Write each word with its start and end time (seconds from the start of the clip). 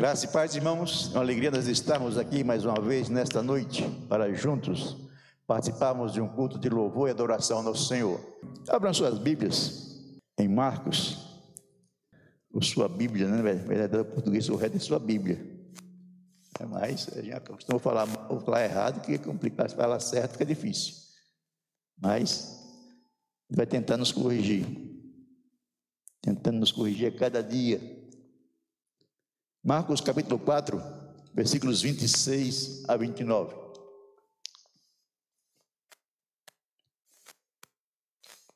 Graça 0.00 0.24
e 0.24 0.28
paz, 0.28 0.54
irmãos. 0.54 1.10
É 1.12 1.16
uma 1.16 1.20
alegria 1.20 1.50
nós 1.50 1.66
estarmos 1.66 2.16
aqui 2.16 2.42
mais 2.42 2.64
uma 2.64 2.80
vez 2.80 3.08
nesta 3.08 3.42
noite 3.42 3.82
para 4.08 4.32
juntos 4.32 4.96
participarmos 5.46 6.12
de 6.12 6.20
um 6.20 6.28
culto 6.28 6.58
de 6.58 6.68
louvor 6.68 7.08
e 7.08 7.10
adoração 7.10 7.58
ao 7.58 7.62
nosso 7.62 7.88
Senhor. 7.88 8.20
Abram 8.68 8.94
suas 8.94 9.18
Bíblias 9.18 10.08
em 10.38 10.48
Marcos, 10.48 11.18
ou 12.52 12.62
sua 12.62 12.88
Bíblia, 12.88 13.28
né? 13.28 13.42
Verdadeiro 13.42 14.04
português, 14.04 14.48
o 14.48 14.56
resto 14.56 14.76
é 14.76 14.80
sua 14.80 14.98
Bíblia. 14.98 15.38
É 16.58 16.64
mais, 16.64 17.08
a 17.16 17.20
gente 17.20 17.40
costuma 17.40 17.78
falar, 17.78 18.06
falar 18.06 18.64
errado, 18.64 19.04
que 19.04 19.14
é 19.14 19.18
complicado, 19.18 19.74
falar 19.74 20.00
certo 20.00 20.32
fica 20.32 20.46
difícil. 20.46 20.94
Mas 22.00 22.58
vai 23.50 23.66
tentar 23.66 23.96
nos 23.96 24.12
corrigir. 24.12 24.64
Tentando 26.22 26.58
nos 26.58 26.72
corrigir 26.72 27.12
a 27.12 27.18
cada 27.18 27.42
dia. 27.42 27.99
Marcos 29.62 30.00
capítulo 30.00 30.38
4, 30.38 30.82
versículos 31.34 31.82
26 31.82 32.88
a 32.88 32.96
29. 32.96 33.54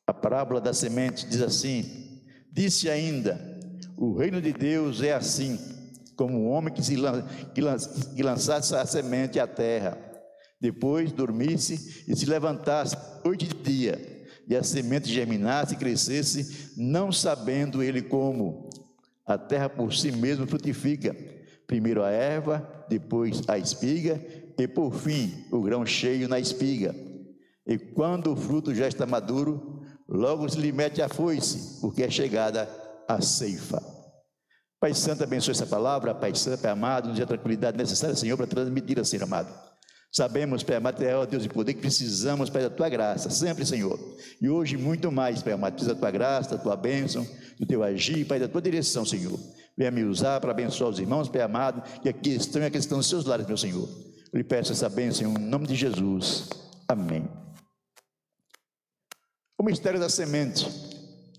A 0.06 0.14
parábola 0.14 0.62
da 0.62 0.72
semente 0.72 1.26
diz 1.28 1.42
assim: 1.42 2.24
Disse 2.50 2.88
ainda: 2.88 3.38
O 3.98 4.16
reino 4.16 4.40
de 4.40 4.54
Deus 4.54 5.02
é 5.02 5.12
assim, 5.12 5.58
como 6.16 6.38
um 6.38 6.48
homem 6.48 6.72
que, 6.72 6.82
se 6.82 6.96
lan, 6.96 7.22
que, 7.54 7.60
lan, 7.60 7.76
que 8.16 8.22
lançasse 8.22 8.74
a 8.74 8.86
semente 8.86 9.38
à 9.38 9.46
terra, 9.46 9.98
depois 10.58 11.12
dormisse 11.12 12.02
e 12.08 12.16
se 12.16 12.24
levantasse 12.24 12.96
noite 13.22 13.44
e 13.44 13.62
dia, 13.62 14.26
e 14.48 14.56
a 14.56 14.62
semente 14.62 15.12
germinasse 15.12 15.74
e 15.74 15.78
crescesse, 15.78 16.72
não 16.78 17.12
sabendo 17.12 17.82
ele 17.82 18.00
como. 18.00 18.63
A 19.26 19.38
terra 19.38 19.68
por 19.68 19.94
si 19.94 20.12
mesma 20.12 20.46
frutifica, 20.46 21.14
primeiro 21.66 22.02
a 22.02 22.10
erva, 22.10 22.86
depois 22.88 23.42
a 23.48 23.58
espiga, 23.58 24.20
e 24.58 24.68
por 24.68 24.92
fim 24.92 25.46
o 25.50 25.62
grão 25.62 25.84
cheio 25.84 26.28
na 26.28 26.38
espiga. 26.38 26.94
E 27.66 27.78
quando 27.78 28.32
o 28.32 28.36
fruto 28.36 28.74
já 28.74 28.86
está 28.86 29.06
maduro, 29.06 29.82
logo 30.08 30.48
se 30.48 30.58
lhe 30.58 30.70
mete 30.70 31.00
a 31.00 31.08
foice, 31.08 31.80
porque 31.80 32.02
é 32.02 32.10
chegada 32.10 32.68
a 33.08 33.20
ceifa. 33.22 33.82
Pai 34.78 34.92
Santo, 34.92 35.24
abençoe 35.24 35.52
essa 35.52 35.66
palavra, 35.66 36.14
Pai 36.14 36.34
Santo, 36.34 36.60
Pai 36.60 36.70
amado, 36.70 37.08
nos 37.08 37.16
dê 37.16 37.22
a 37.22 37.26
tranquilidade 37.26 37.78
necessária, 37.78 38.14
Senhor, 38.14 38.36
para 38.36 38.46
transmitir 38.46 39.00
assim, 39.00 39.16
amado. 39.16 39.48
Sabemos, 40.16 40.62
Pai 40.62 40.76
amado, 40.76 41.02
ó 41.04 41.26
Deus 41.26 41.42
de 41.42 41.48
poder, 41.48 41.74
que 41.74 41.80
precisamos, 41.80 42.48
Pai, 42.48 42.62
da 42.62 42.70
Tua 42.70 42.88
graça, 42.88 43.28
sempre, 43.30 43.66
Senhor. 43.66 43.98
E 44.40 44.48
hoje, 44.48 44.76
muito 44.76 45.10
mais, 45.10 45.42
Pai 45.42 45.54
amado, 45.54 45.72
precisa 45.72 45.92
da 45.92 45.98
Tua 45.98 46.10
graça, 46.12 46.56
da 46.56 46.62
Tua 46.62 46.76
bênção, 46.76 47.26
do 47.58 47.66
Teu 47.66 47.82
agir, 47.82 48.24
Pai, 48.24 48.38
da 48.38 48.46
Tua 48.46 48.62
direção, 48.62 49.04
Senhor. 49.04 49.36
Venha 49.76 49.90
me 49.90 50.04
usar 50.04 50.40
para 50.40 50.52
abençoar 50.52 50.88
os 50.88 51.00
irmãos, 51.00 51.28
Pai 51.28 51.40
amado, 51.42 51.82
que 52.00 52.08
aqui 52.08 52.30
estão 52.30 52.62
e 52.62 52.66
aqui 52.66 52.78
estão 52.78 52.96
nos 52.96 53.08
seus 53.08 53.24
lares, 53.24 53.44
meu 53.44 53.56
Senhor. 53.56 53.88
Eu 54.32 54.38
lhe 54.38 54.44
peço 54.44 54.70
essa 54.70 54.88
bênção 54.88 55.28
em 55.28 55.34
nome 55.36 55.66
de 55.66 55.74
Jesus. 55.74 56.48
Amém. 56.86 57.28
O 59.58 59.64
mistério 59.64 59.98
da 59.98 60.08
semente. 60.08 60.64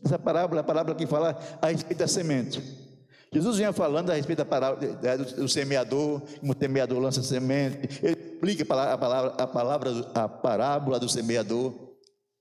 Essa 0.03 0.19
parábola 0.19 0.59
é 0.59 0.61
a 0.61 0.65
parábola 0.65 0.97
que 0.97 1.07
fala 1.07 1.39
a 1.61 1.67
respeito 1.67 1.99
da 1.99 2.07
semente. 2.07 2.61
Jesus 3.35 3.57
vinha 3.57 3.73
falando 3.73 4.11
a 4.11 4.13
respeito 4.13 4.37
da 4.37 4.45
parábola 4.45 4.95
do 5.35 5.49
semeador, 5.49 6.21
como 6.39 6.53
o 6.53 6.57
semeador 6.57 6.99
lança 6.99 7.21
semente. 7.21 7.99
Ele 8.01 8.13
explica 8.17 8.63
a 8.63 8.65
palavra, 8.65 9.43
a 9.43 9.45
palavra, 9.45 9.91
a 10.13 10.29
parábola 10.29 10.97
do 11.01 11.09
semeador. 11.09 11.73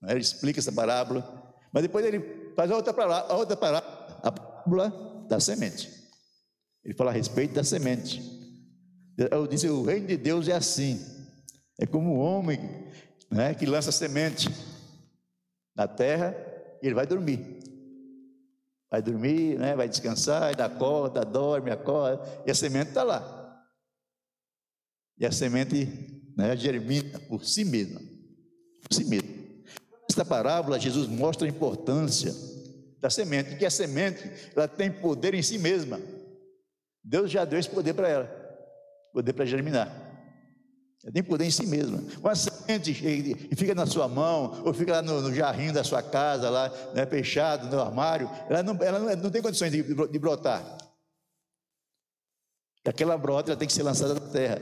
Né? 0.00 0.12
Ele 0.12 0.20
explica 0.20 0.60
essa 0.60 0.70
parábola. 0.70 1.58
Mas 1.72 1.82
depois 1.82 2.06
ele 2.06 2.52
faz 2.54 2.70
outra 2.70 2.94
parábola, 2.94 3.34
outra 3.34 3.56
parábola, 3.56 4.20
a 4.22 4.30
parábola 4.30 5.24
da 5.28 5.40
semente. 5.40 5.90
Ele 6.84 6.94
fala 6.94 7.10
a 7.10 7.14
respeito 7.14 7.54
da 7.54 7.64
semente. 7.64 8.22
Eu 9.32 9.48
disse, 9.48 9.68
o 9.68 9.82
reino 9.82 10.06
de 10.06 10.16
Deus 10.16 10.46
é 10.46 10.52
assim. 10.52 11.04
É 11.76 11.86
como 11.86 12.14
um 12.14 12.20
homem 12.20 12.60
né, 13.28 13.52
que 13.52 13.66
lança 13.66 13.90
semente 13.90 14.48
na 15.74 15.88
terra 15.88 16.36
e 16.80 16.86
ele 16.86 16.94
vai 16.94 17.04
dormir. 17.04 17.58
Vai 18.94 19.02
dormir, 19.02 19.58
né, 19.58 19.74
vai 19.74 19.88
descansar, 19.88 20.52
ele 20.52 20.62
acorda, 20.62 21.24
dorme, 21.24 21.68
acorda, 21.68 22.22
e 22.46 22.50
a 22.52 22.54
semente 22.54 22.90
está 22.90 23.02
lá. 23.02 23.60
E 25.18 25.26
a 25.26 25.32
semente 25.32 26.32
né, 26.36 26.56
germina 26.56 27.18
por 27.28 27.44
si 27.44 27.64
mesma. 27.64 28.00
Por 28.00 28.94
si 28.94 29.04
mesma. 29.06 29.28
Nesta 30.08 30.24
parábola, 30.24 30.78
Jesus 30.78 31.08
mostra 31.08 31.44
a 31.44 31.50
importância 31.50 32.32
da 33.00 33.10
semente, 33.10 33.56
que 33.56 33.66
a 33.66 33.70
semente 33.70 34.30
ela 34.54 34.68
tem 34.68 34.92
poder 34.92 35.34
em 35.34 35.42
si 35.42 35.58
mesma. 35.58 36.00
Deus 37.02 37.32
já 37.32 37.44
deu 37.44 37.58
esse 37.58 37.68
poder 37.68 37.94
para 37.94 38.08
ela, 38.08 38.26
poder 39.12 39.32
para 39.32 39.44
germinar. 39.44 40.03
Ela 41.04 41.12
tem 41.12 41.22
poder 41.22 41.44
em 41.44 41.50
si 41.50 41.66
mesma. 41.66 42.02
Uma 42.18 42.34
semente 42.34 42.94
que 42.94 43.54
fica 43.54 43.74
na 43.74 43.84
sua 43.84 44.08
mão, 44.08 44.62
ou 44.64 44.72
fica 44.72 44.92
lá 44.92 45.02
no, 45.02 45.20
no 45.20 45.34
jarrinho 45.34 45.72
da 45.72 45.84
sua 45.84 46.02
casa, 46.02 46.48
lá, 46.48 46.72
né, 46.94 47.04
fechado 47.04 47.68
no 47.68 47.80
armário, 47.80 48.28
ela 48.48 48.62
não, 48.62 48.82
ela 48.82 48.98
não, 48.98 49.14
não 49.16 49.30
tem 49.30 49.42
condições 49.42 49.70
de, 49.70 49.82
de 49.82 50.18
brotar. 50.18 50.78
Aquela 52.86 53.18
brota 53.18 53.50
ela 53.50 53.58
tem 53.58 53.68
que 53.68 53.74
ser 53.74 53.82
lançada 53.82 54.14
na 54.14 54.20
terra. 54.20 54.60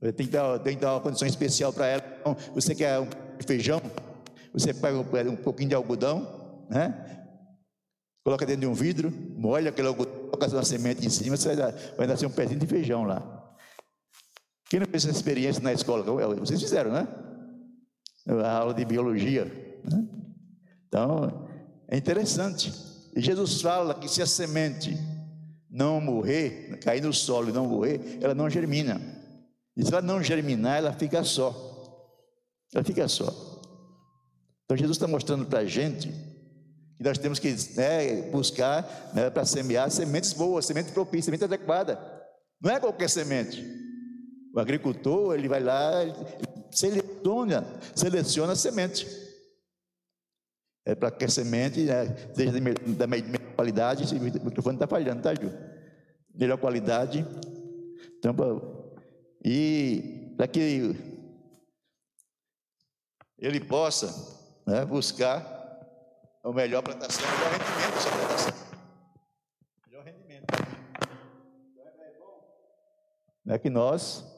Tem 0.00 0.26
que 0.26 0.32
dar, 0.32 0.58
tem 0.58 0.74
que 0.74 0.82
dar 0.82 0.92
uma 0.92 1.00
condição 1.00 1.26
especial 1.26 1.72
para 1.72 1.86
ela. 1.86 2.02
Então, 2.20 2.36
você 2.54 2.74
quer 2.74 3.00
um 3.00 3.08
feijão, 3.46 3.80
você 4.52 4.74
pega 4.74 4.98
um, 5.30 5.36
pouquinho 5.36 5.70
de 5.70 5.74
algodão, 5.74 6.66
né? 6.68 7.26
Coloca 8.22 8.44
dentro 8.44 8.62
de 8.62 8.66
um 8.66 8.74
vidro, 8.74 9.10
molha 9.10 9.70
aquele 9.70 9.88
algodão, 9.88 10.12
coloca 10.30 10.46
uma 10.48 10.64
semente 10.64 11.06
em 11.06 11.10
cima, 11.10 11.36
vai, 11.96 12.06
nascer 12.06 12.26
um 12.26 12.30
pezinho 12.30 12.60
de 12.60 12.66
feijão 12.66 13.04
lá. 13.04 13.35
Quem 14.68 14.80
não 14.80 14.86
fez 14.86 15.04
essa 15.04 15.16
experiência 15.16 15.62
na 15.62 15.72
escola? 15.72 16.02
Vocês 16.36 16.60
fizeram, 16.60 16.92
né? 16.92 17.06
A 18.44 18.58
aula 18.58 18.74
de 18.74 18.84
biologia. 18.84 19.44
Né? 19.84 20.08
Então, 20.88 21.48
é 21.88 21.96
interessante. 21.96 22.72
E 23.14 23.20
Jesus 23.20 23.62
fala 23.62 23.94
que 23.94 24.08
se 24.08 24.20
a 24.20 24.26
semente 24.26 24.96
não 25.70 26.00
morrer, 26.00 26.78
cair 26.80 27.02
no 27.02 27.12
solo 27.12 27.50
e 27.50 27.52
não 27.52 27.66
morrer, 27.66 28.18
ela 28.20 28.34
não 28.34 28.50
germina. 28.50 29.00
E 29.76 29.84
se 29.84 29.92
ela 29.92 30.02
não 30.02 30.22
germinar, 30.22 30.78
ela 30.78 30.92
fica 30.92 31.22
só. 31.22 31.54
Ela 32.74 32.82
fica 32.82 33.06
só. 33.06 33.26
Então 34.64 34.76
Jesus 34.76 34.96
está 34.96 35.06
mostrando 35.06 35.46
para 35.46 35.60
a 35.60 35.64
gente 35.64 36.08
que 36.96 37.04
nós 37.04 37.18
temos 37.18 37.38
que 37.38 37.54
né, 37.76 38.22
buscar 38.30 39.10
né, 39.14 39.30
para 39.30 39.44
semear 39.44 39.90
sementes 39.90 40.32
boas, 40.32 40.66
semente 40.66 40.90
propícia, 40.92 41.26
semente 41.26 41.44
adequada. 41.44 42.00
Não 42.60 42.70
é 42.70 42.80
qualquer 42.80 43.08
semente. 43.08 43.64
O 44.56 44.60
agricultor, 44.60 45.34
ele 45.34 45.48
vai 45.48 45.60
lá, 45.60 46.02
ele 46.02 46.14
seleciona, 46.70 47.62
seleciona 47.94 48.54
a 48.54 48.56
semente. 48.56 49.06
É 50.82 50.94
para 50.94 51.10
que 51.10 51.26
a 51.26 51.28
semente 51.28 51.82
né, 51.82 52.06
seja 52.34 52.52
da 52.96 53.06
melhor 53.06 53.38
qualidade. 53.54 54.04
Esse 54.04 54.14
microfone 54.14 54.76
está 54.76 54.86
falhando, 54.86 55.20
tá, 55.20 55.34
Ju? 55.34 55.52
Melhor 56.34 56.56
qualidade. 56.56 57.22
Então, 58.18 58.34
e 59.44 60.32
para 60.38 60.48
que 60.48 60.96
ele 63.38 63.60
possa 63.60 64.06
né, 64.66 64.86
buscar 64.86 65.44
a 66.42 66.50
melhor 66.50 66.82
plantação, 66.82 67.26
o 67.26 67.30
melhor 67.30 67.52
rendimento 67.52 67.92
dessa 67.92 68.10
plantação. 68.10 68.54
Melhor 69.86 70.02
rendimento. 70.02 70.46
Então, 73.44 73.54
é 73.54 73.58
que 73.58 73.68
nós 73.68 74.34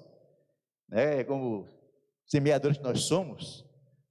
né, 0.89 1.23
como 1.25 1.69
semeadores 2.27 2.79
que 2.79 2.83
nós 2.83 3.03
somos, 3.03 3.65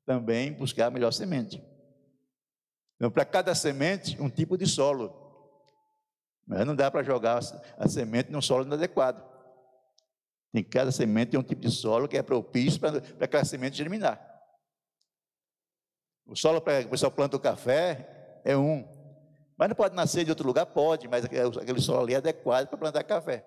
também 0.05 0.53
buscar 0.53 0.88
a 0.88 0.91
melhor 0.91 1.11
semente. 1.11 1.63
Então, 2.95 3.11
para 3.11 3.25
cada 3.25 3.53
semente, 3.53 4.19
um 4.21 4.29
tipo 4.29 4.57
de 4.57 4.65
solo. 4.65 5.25
Mas 6.45 6.65
não 6.65 6.75
dá 6.75 6.89
para 6.89 7.03
jogar 7.03 7.41
a 7.77 7.88
semente 7.88 8.31
num 8.31 8.41
solo 8.41 8.65
inadequado. 8.65 9.24
Tem 10.51 10.63
cada 10.63 10.91
semente 10.91 11.31
tem 11.31 11.39
um 11.39 11.44
tipo 11.44 11.62
de 11.62 11.69
solo 11.69 12.07
que 12.07 12.18
é 12.18 12.24
propício 12.24 12.79
para, 12.79 13.01
para 13.01 13.25
aquela 13.25 13.45
semente 13.45 13.77
germinar. 13.77 14.24
O 16.25 16.35
solo 16.35 16.62
para 16.62 16.85
o 16.85 16.89
pessoal 16.89 17.12
planta 17.12 17.38
o 17.38 17.39
café 17.39 18.41
é 18.44 18.57
um. 18.57 18.88
Mas 19.57 19.69
não 19.69 19.75
pode 19.75 19.95
nascer 19.95 20.24
de 20.24 20.31
outro 20.31 20.47
lugar? 20.47 20.65
Pode, 20.68 21.07
mas 21.07 21.25
aquele 21.25 21.81
solo 21.81 22.03
ali 22.03 22.13
é 22.13 22.18
adequado 22.18 22.68
para 22.68 22.77
plantar 22.77 23.03
café. 23.03 23.45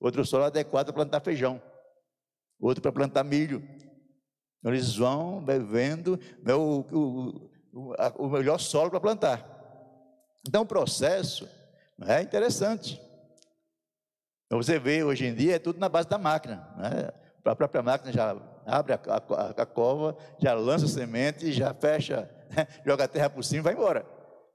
Outro 0.00 0.24
solo 0.24 0.44
é 0.44 0.46
adequado 0.48 0.86
para 0.86 0.94
plantar 0.94 1.20
feijão 1.20 1.62
outro 2.66 2.80
para 2.80 2.92
plantar 2.92 3.24
milho. 3.24 3.62
Então, 4.58 4.72
eles 4.72 4.96
vão 4.96 5.44
bebendo 5.44 6.18
né, 6.42 6.54
o, 6.54 6.86
o, 6.92 7.50
o, 7.72 7.94
o 8.18 8.28
melhor 8.30 8.58
solo 8.58 8.90
para 8.90 9.00
plantar. 9.00 9.48
Então 10.46 10.62
o 10.62 10.66
processo 10.66 11.48
é 12.06 12.20
interessante. 12.22 13.00
Então, 14.46 14.62
você 14.62 14.78
vê 14.78 15.02
hoje 15.02 15.26
em 15.26 15.34
dia 15.34 15.56
é 15.56 15.58
tudo 15.58 15.78
na 15.80 15.88
base 15.88 16.08
da 16.08 16.18
máquina. 16.18 16.68
Né? 16.76 17.10
A 17.44 17.56
própria 17.56 17.82
máquina 17.82 18.12
já 18.12 18.36
abre 18.66 18.92
a, 18.92 19.00
a, 19.08 19.62
a 19.62 19.66
cova, 19.66 20.16
já 20.38 20.54
lança 20.54 20.86
semente, 20.86 21.52
já 21.52 21.74
fecha, 21.74 22.30
né? 22.50 22.66
joga 22.86 23.04
a 23.04 23.08
terra 23.08 23.30
por 23.30 23.42
cima 23.42 23.60
e 23.60 23.62
vai 23.62 23.72
embora. 23.72 24.06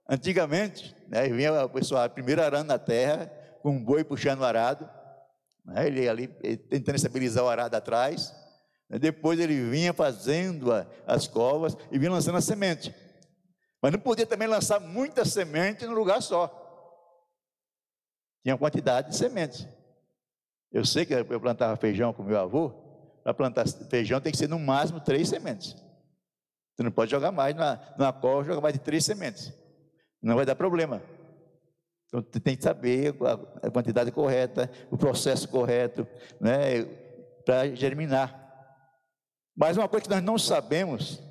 Antigamente, 0.10 0.96
né, 1.10 1.28
vinha 1.28 1.66
o 1.66 1.70
pessoal 1.70 2.10
primeiro 2.10 2.42
arando 2.42 2.68
na 2.68 2.80
terra, 2.80 3.30
com 3.62 3.72
um 3.72 3.84
boi 3.84 4.06
puxando 4.06 4.40
o 4.40 4.46
arado, 4.46 4.90
né? 5.68 5.86
ele 5.86 6.08
ali 6.08 6.28
tentando 6.28 6.96
estabilizar 6.96 7.44
o 7.44 7.50
arado 7.50 7.76
atrás. 7.76 8.34
Né? 8.90 8.98
Depois 8.98 9.40
ele 9.40 9.70
vinha 9.70 9.94
fazendo 9.94 10.72
as 11.06 11.28
covas 11.28 11.78
e 11.92 12.00
vinha 12.00 12.12
lançando 12.12 12.38
a 12.38 12.42
semente. 12.42 12.96
Mas 13.82 13.92
não 13.92 14.00
podia 14.00 14.26
também 14.26 14.48
lançar 14.48 14.80
muita 14.80 15.26
semente 15.26 15.86
no 15.86 15.94
lugar 15.94 16.22
só. 16.22 16.64
Tinha 18.42 18.58
quantidade 18.58 19.10
de 19.10 19.18
sementes. 19.18 19.68
Eu 20.72 20.86
sei 20.86 21.06
que 21.06 21.14
eu 21.14 21.40
plantava 21.40 21.76
feijão 21.76 22.14
com 22.14 22.24
meu 22.24 22.40
avô. 22.40 22.70
Para 23.24 23.34
plantar 23.34 23.68
feijão 23.68 24.22
tem 24.22 24.32
que 24.32 24.38
ser 24.38 24.48
no 24.48 24.58
máximo 24.58 25.02
três 25.02 25.28
sementes. 25.28 25.76
Você 26.74 26.84
não 26.84 26.92
pode 26.92 27.12
jogar 27.12 27.32
mais 27.32 27.56
na, 27.56 27.80
numa 27.98 28.14
cova, 28.14 28.44
jogar 28.44 28.62
mais 28.62 28.74
de 28.74 28.80
três 28.80 29.04
sementes. 29.04 29.52
Não 30.22 30.36
vai 30.36 30.46
dar 30.46 30.56
problema. 30.56 31.02
Então, 32.08 32.22
tem 32.22 32.56
que 32.56 32.64
saber 32.64 33.16
a, 33.62 33.70
quantidade 33.70 34.12
correta, 34.12 34.72
o 34.90 34.98
processo 34.98 35.48
correto, 35.50 36.08
né, 36.40 36.84
para 37.46 37.74
germinar. 37.76 38.48
Mas 39.56 39.76
uma 39.76 39.90
coisa 39.90 40.04
que 40.04 40.10
nós 40.10 40.24
não 40.24 40.38
sabemos 40.38 41.22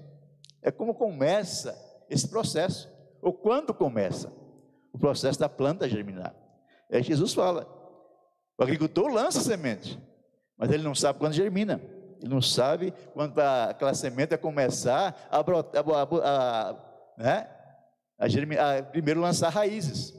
é 0.63 0.71
como 0.71 0.95
começa 0.95 1.75
esse 2.11 2.29
processo, 2.29 2.93
ou 3.23 3.33
quando 3.33 3.73
começa 3.73 4.33
o 4.93 4.99
processo 4.99 5.39
da 5.39 5.49
planta 5.49 5.89
germinar. 5.89 6.35
É 6.91 7.03
Jesus 7.03 7.33
fala: 7.33 7.67
o 8.59 8.63
agricultor 8.63 9.09
lança 9.09 9.41
semente, 9.41 9.99
mas 10.57 10.71
ele 10.71 10.83
não 10.83 10.95
sabe 10.95 11.19
quando 11.19 11.33
germina. 11.33 11.81
Ele 12.19 12.33
não 12.33 12.41
sabe 12.41 12.95
quando 13.13 13.39
aquela 13.39 13.93
semente 13.93 14.31
vai 14.31 14.39
começar 14.39 15.29
a, 15.31 15.43
brotar, 15.43 15.85
a, 15.87 16.03
a, 16.03 16.71
a, 16.71 16.77
né? 17.19 17.49
a, 18.19 18.27
germinar, 18.27 18.79
a 18.79 18.83
primeiro 18.83 19.21
lançar 19.21 19.51
raízes. 19.51 20.15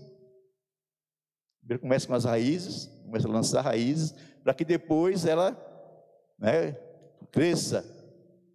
Primeiro 1.67 1.81
começa 1.81 2.07
com 2.07 2.13
as 2.13 2.23
raízes, 2.23 2.85
começa 3.03 3.27
a 3.27 3.31
lançar 3.31 3.61
raízes, 3.61 4.15
para 4.41 4.53
que 4.53 4.63
depois 4.63 5.25
ela 5.25 5.51
né, 6.39 6.71
cresça, 7.29 7.85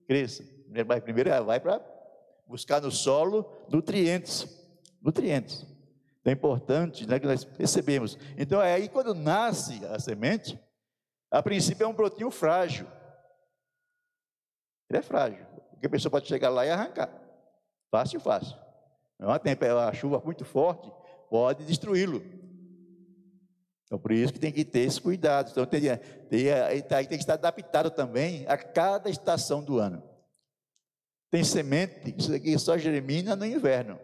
cresça. 0.08 0.42
Primeiro 1.04 1.28
ela 1.28 1.44
vai 1.44 1.60
para 1.60 1.84
buscar 2.46 2.80
no 2.80 2.90
solo 2.90 3.52
nutrientes, 3.68 4.48
nutrientes. 5.02 5.66
Então 6.20 6.30
é 6.30 6.32
importante 6.32 7.06
né, 7.06 7.20
que 7.20 7.26
nós 7.26 7.44
percebemos. 7.44 8.16
Então 8.38 8.62
é 8.62 8.72
aí 8.72 8.88
quando 8.88 9.14
nasce 9.14 9.84
a 9.84 9.98
semente, 9.98 10.58
a 11.30 11.42
princípio 11.42 11.84
é 11.84 11.86
um 11.86 11.92
brotinho 11.92 12.30
frágil. 12.30 12.86
Ele 14.88 15.00
é 15.00 15.02
frágil, 15.02 15.44
porque 15.68 15.86
a 15.86 15.90
pessoa 15.90 16.10
pode 16.10 16.26
chegar 16.26 16.48
lá 16.48 16.64
e 16.64 16.70
arrancar. 16.70 17.12
Fácil, 17.90 18.20
fácil. 18.20 18.56
Uma, 19.18 19.38
uma 19.38 19.92
chuva 19.92 20.18
muito 20.24 20.46
forte 20.46 20.90
pode 21.28 21.66
destruí-lo. 21.66 22.40
Então, 23.92 24.00
por 24.00 24.12
isso 24.12 24.32
que 24.32 24.38
tem 24.38 24.50
que 24.50 24.64
ter 24.64 24.78
esse 24.78 24.98
cuidado. 24.98 25.50
Então, 25.50 25.66
tem, 25.66 25.82
tem, 25.82 26.46
tem 26.88 27.06
que 27.08 27.14
estar 27.16 27.34
adaptado 27.34 27.90
também 27.90 28.46
a 28.48 28.56
cada 28.56 29.10
estação 29.10 29.62
do 29.62 29.78
ano. 29.78 30.02
Tem 31.30 31.44
semente 31.44 32.10
que 32.10 32.58
só 32.58 32.78
germina 32.78 33.36
no 33.36 33.44
inverno. 33.44 34.00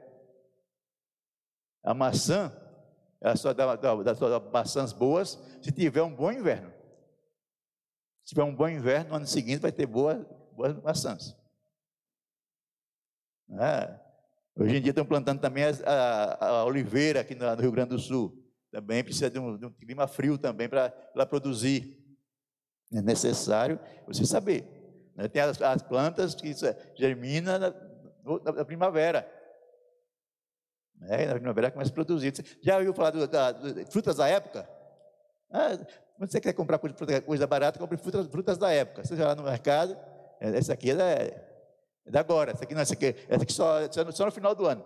A 1.82 1.94
maçã, 1.94 2.52
ela 3.18 3.34
só 3.34 3.54
dá, 3.54 3.76
dá, 3.76 3.94
dá 3.94 4.40
maçãs 4.52 4.92
boas 4.92 5.38
se 5.62 5.72
tiver 5.72 6.02
um 6.02 6.14
bom 6.14 6.30
inverno. 6.30 6.70
Se 8.26 8.34
tiver 8.34 8.44
um 8.44 8.54
bom 8.54 8.68
inverno, 8.68 9.08
no 9.08 9.16
ano 9.16 9.26
seguinte 9.26 9.60
vai 9.60 9.72
ter 9.72 9.86
boas, 9.86 10.22
boas 10.52 10.76
maçãs. 10.82 11.34
É. 13.58 13.98
Hoje 14.54 14.76
em 14.76 14.82
dia 14.82 14.90
estão 14.90 15.06
plantando 15.06 15.40
também 15.40 15.64
a, 15.64 15.70
a, 15.86 16.46
a 16.46 16.64
oliveira 16.66 17.20
aqui 17.20 17.34
no, 17.34 17.56
no, 17.56 17.62
Rio 17.62 17.72
Grande 17.72 17.96
do 17.96 17.98
Sul. 17.98 18.37
Também 18.70 19.02
precisa 19.02 19.30
de 19.30 19.38
um, 19.38 19.56
de 19.56 19.66
um 19.66 19.72
clima 19.72 20.06
frio 20.06 20.36
também 20.36 20.68
para 20.68 20.90
produzir. 21.26 22.04
É 22.92 23.00
necessário 23.00 23.78
você 24.06 24.24
saber. 24.24 24.64
Né? 25.14 25.28
Tem 25.28 25.42
as, 25.42 25.60
as, 25.60 25.82
plantas 25.82 26.34
que 26.34 26.52
germinam 26.94 27.58
na, 27.58 27.74
na 28.52 28.64
primavera. 28.64 29.30
Né? 30.96 31.26
Na 31.26 31.34
primavera 31.34 31.70
começa 31.70 31.90
a 31.90 31.94
produzir. 31.94 32.32
Já 32.62 32.76
ouviu 32.76 32.94
falar 32.94 33.10
de 33.10 33.26
da, 33.26 33.54
frutas 33.90 34.16
da 34.16 34.28
época? 34.28 34.68
Ah, 35.50 35.78
quando 36.16 36.30
você 36.30 36.40
quer 36.40 36.52
comprar 36.52 36.78
coisa, 36.78 37.22
coisa 37.22 37.46
barata, 37.46 37.78
compre 37.78 37.96
frutas, 37.96 38.26
frutas 38.26 38.58
da 38.58 38.70
época. 38.70 39.04
Você 39.04 39.14
vai 39.14 39.26
lá 39.26 39.34
no 39.34 39.44
mercado, 39.44 39.96
é, 40.40 40.56
essa 40.56 40.74
aqui 40.74 40.90
é 40.90 40.94
da, 40.94 41.04
é 41.04 41.44
da 42.06 42.20
agora, 42.20 42.52
essa 42.52 42.64
aqui 42.64 42.74
não, 42.74 42.82
essa 42.82 42.94
aqui, 42.94 43.14
essa 43.28 43.42
aqui 43.42 43.52
só, 43.52 43.90
só, 43.90 44.04
no, 44.04 44.12
só 44.12 44.26
no 44.26 44.32
final 44.32 44.54
do 44.54 44.66
ano. 44.66 44.84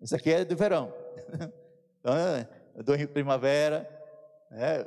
Essa 0.00 0.16
aqui 0.16 0.30
é 0.32 0.44
do 0.44 0.56
verão. 0.56 0.92
Então, 2.06 2.94
é 2.94 3.04
do 3.04 3.08
primavera, 3.08 3.88
né? 4.48 4.86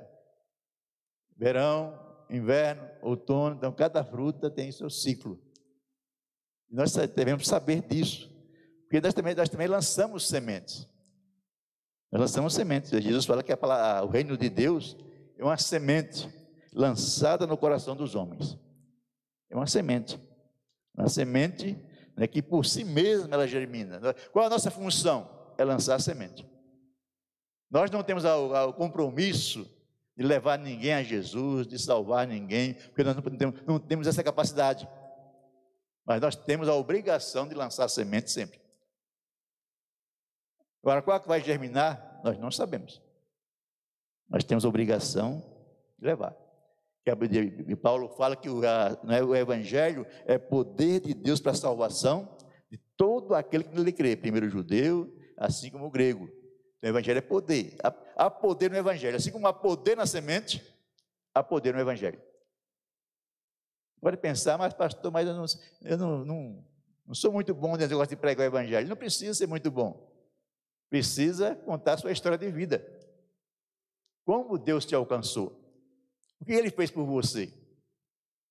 verão, 1.36 2.00
inverno, 2.30 2.90
outono. 3.02 3.58
Então, 3.58 3.74
cada 3.74 4.06
fruta 4.06 4.50
tem 4.50 4.72
seu 4.72 4.90
ciclo. 4.90 5.38
E 6.70 6.76
nós 6.76 6.94
devemos 6.94 7.46
saber 7.46 7.82
disso. 7.82 8.30
Porque 8.84 9.02
nós 9.02 9.14
também, 9.14 9.36
nós 9.36 9.50
também 9.50 9.68
lançamos 9.68 10.30
sementes. 10.30 10.88
Nós 12.10 12.22
lançamos 12.22 12.54
sementes. 12.54 12.90
Jesus 12.90 13.26
fala 13.26 13.44
que 13.44 13.54
palavra, 13.58 14.06
o 14.06 14.10
reino 14.10 14.38
de 14.38 14.50
Deus 14.50 14.96
é 15.38 15.44
uma 15.44 15.58
semente 15.58 16.30
lançada 16.72 17.46
no 17.46 17.58
coração 17.58 17.98
dos 17.98 18.16
homens. 18.16 18.58
É 19.50 19.58
uma 19.58 19.68
semente. 19.68 20.18
Uma 20.96 21.10
semente 21.10 21.78
né, 22.16 22.28
que 22.28 22.42
por 22.42 22.66
si 22.66 22.86
mesma 22.86 23.34
ela 23.34 23.46
germina. 23.46 24.00
Qual 24.32 24.46
a 24.46 24.50
nossa 24.50 24.72
função? 24.72 25.30
É 25.58 25.66
lançar 25.66 25.96
a 25.96 26.00
semente. 26.00 26.48
Nós 27.70 27.92
não 27.92 28.04
temos 28.04 28.26
o 28.26 28.74
compromisso 28.74 29.70
de 30.18 30.24
levar 30.24 30.58
ninguém 30.58 30.94
a 30.94 31.04
Jesus, 31.04 31.68
de 31.68 31.80
salvar 31.80 32.28
ninguém, 32.28 32.74
porque 32.74 33.04
nós 33.04 33.16
não 33.16 33.22
temos, 33.22 33.62
não 33.66 33.80
temos 33.80 34.08
essa 34.08 34.24
capacidade. 34.24 34.88
Mas 36.06 36.20
nós 36.20 36.36
temos 36.36 36.68
a 36.68 36.74
obrigação 36.74 37.48
de 37.48 37.54
lançar 37.54 37.88
semente 37.88 38.32
sempre. 38.32 38.60
Agora, 40.82 41.02
qual 41.02 41.18
é 41.18 41.20
que 41.20 41.28
vai 41.28 41.42
germinar? 41.42 42.20
Nós 42.24 42.38
não 42.38 42.52
sabemos. 42.52 43.02
Nós 44.28 44.44
temos 44.44 44.66
a 44.66 44.68
obrigação 44.68 45.44
de 45.98 46.06
levar. 46.06 46.36
E 47.68 47.76
Paulo 47.76 48.10
fala 48.10 48.36
que 48.36 48.50
o, 48.50 48.62
é, 48.64 49.24
o 49.24 49.36
Evangelho 49.36 50.06
é 50.26 50.38
poder 50.38 51.00
de 51.00 51.14
Deus 51.14 51.40
para 51.40 51.54
a 51.54 51.56
salvação 51.56 52.38
de 52.70 52.78
todo 52.98 53.34
aquele 53.34 53.64
que 53.64 53.76
nele 53.76 53.92
crê, 53.92 54.16
primeiro 54.16 54.48
o 54.48 54.50
judeu, 54.50 55.16
assim 55.38 55.72
como 55.72 55.86
o 55.86 55.90
grego. 55.90 56.30
O 56.82 56.88
Evangelho 56.88 57.18
é 57.18 57.22
poder. 57.22 57.76
Há 58.16 58.30
poder 58.30 58.72
no 58.72 58.78
Evangelho. 58.78 59.18
Assim 59.18 59.32
como 59.32 59.48
há 59.48 59.54
poder 59.54 59.98
na 59.98 60.06
semente, 60.06 60.64
há 61.34 61.44
poder 61.44 61.74
no 61.74 61.80
Evangelho. 61.80 62.22
Pode 64.02 64.18
pensar, 64.18 64.58
mas 64.58 64.74
pastor, 64.74 65.12
mas 65.12 65.28
eu 65.28 65.34
não, 65.34 65.46
eu 65.82 65.98
não, 65.98 66.26
não, 66.26 66.66
não 67.06 67.14
sou 67.14 67.34
muito 67.34 67.54
bom 67.54 67.76
nesse 67.76 67.90
negócio 67.90 68.10
de 68.10 68.16
pregar 68.16 68.46
o 68.46 68.50
Evangelho. 68.50 68.88
Não 68.88 68.96
precisa 68.96 69.34
ser 69.34 69.48
muito 69.48 69.70
bom 69.70 70.10
precisa 70.90 71.56
contar 71.56 71.98
sua 71.98 72.12
história 72.12 72.38
de 72.38 72.50
vida. 72.52 72.86
Como 74.26 74.58
Deus 74.58 74.86
te 74.86 74.96
alcançou? 74.96 75.56
O 76.42 76.46
que 76.46 76.54
Ele 76.54 76.72
fez 76.72 76.90
por 76.90 77.06
você? 77.06 77.54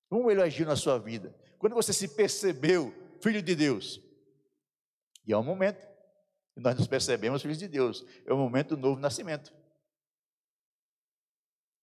Como 0.09 0.31
Ele 0.31 0.41
agiu 0.41 0.65
na 0.65 0.75
sua 0.75 0.97
vida? 0.97 1.35
Quando 1.57 1.75
você 1.75 1.91
se 1.91 2.07
percebeu 2.07 2.93
filho 3.21 3.41
de 3.41 3.55
Deus? 3.55 4.01
E 5.25 5.33
é 5.33 5.37
um 5.37 5.43
momento 5.43 5.85
nós 6.59 6.77
nos 6.77 6.87
percebemos 6.87 7.41
filhos 7.41 7.57
de 7.57 7.67
Deus. 7.67 8.05
É 8.25 8.33
o 8.33 8.37
momento 8.37 8.75
do 8.75 8.81
novo 8.81 8.99
nascimento. 8.99 9.53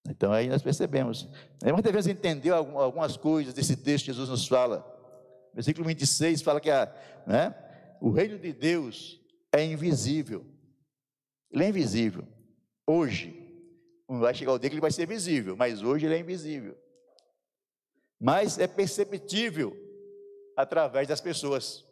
Então 0.09 0.33
aí 0.33 0.49
nós 0.49 0.63
percebemos. 0.63 1.29
Nós 1.63 1.83
devemos 1.83 2.07
entender 2.07 2.51
algumas 2.51 3.17
coisas 3.17 3.55
desse 3.55 3.77
texto 3.77 4.05
que 4.05 4.13
Jesus 4.13 4.29
nos 4.29 4.47
fala. 4.47 4.85
Versículo 5.55 5.87
26 5.87 6.43
fala 6.43 6.61
que 6.61 6.71
a, 6.71 6.95
né, 7.27 7.55
o 8.01 8.11
reino 8.11 8.39
de 8.39 8.53
Deus 8.53 9.21
é 9.53 9.65
invisível. 9.65 10.45
Ele 11.51 11.65
é 11.65 11.69
invisível. 11.69 12.27
Hoje, 12.87 13.43
vai 14.07 14.35
chegar 14.35 14.53
o 14.53 14.59
dia 14.59 14.69
que 14.69 14.75
ele 14.75 14.81
vai 14.81 14.91
ser 14.91 15.07
visível, 15.07 15.57
mas 15.57 15.83
hoje 15.83 16.07
ele 16.07 16.15
é 16.15 16.19
invisível. 16.19 16.77
Mas 18.21 18.59
é 18.59 18.67
perceptível 18.67 19.77
através 20.57 21.09
das 21.09 21.21
pessoas. 21.21 21.86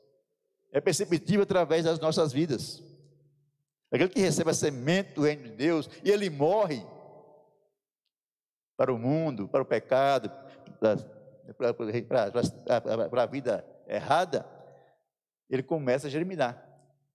É 0.75 0.81
perceptível 0.81 1.45
através 1.45 1.85
das 1.85 2.01
nossas 2.01 2.33
vidas. 2.33 2.83
Aquele 3.93 4.11
que 4.11 4.21
recebe 4.21 4.51
a 4.51 4.55
semente 4.55 5.13
do 5.13 5.23
reino 5.23 5.45
de 5.45 5.51
Deus 5.51 5.89
e 6.03 6.11
ele 6.11 6.29
morre 6.29 6.85
para 8.77 8.93
o 8.93 8.99
mundo, 8.99 9.47
para 9.47 9.63
o 9.63 9.65
pecado, 9.65 10.29
para, 10.81 11.73
para, 11.73 13.09
para 13.09 13.23
a 13.23 13.27
vida 13.27 13.65
errada, 13.87 14.45
ele 15.49 15.63
começa 15.63 16.09
a 16.09 16.11
germinar. 16.11 16.61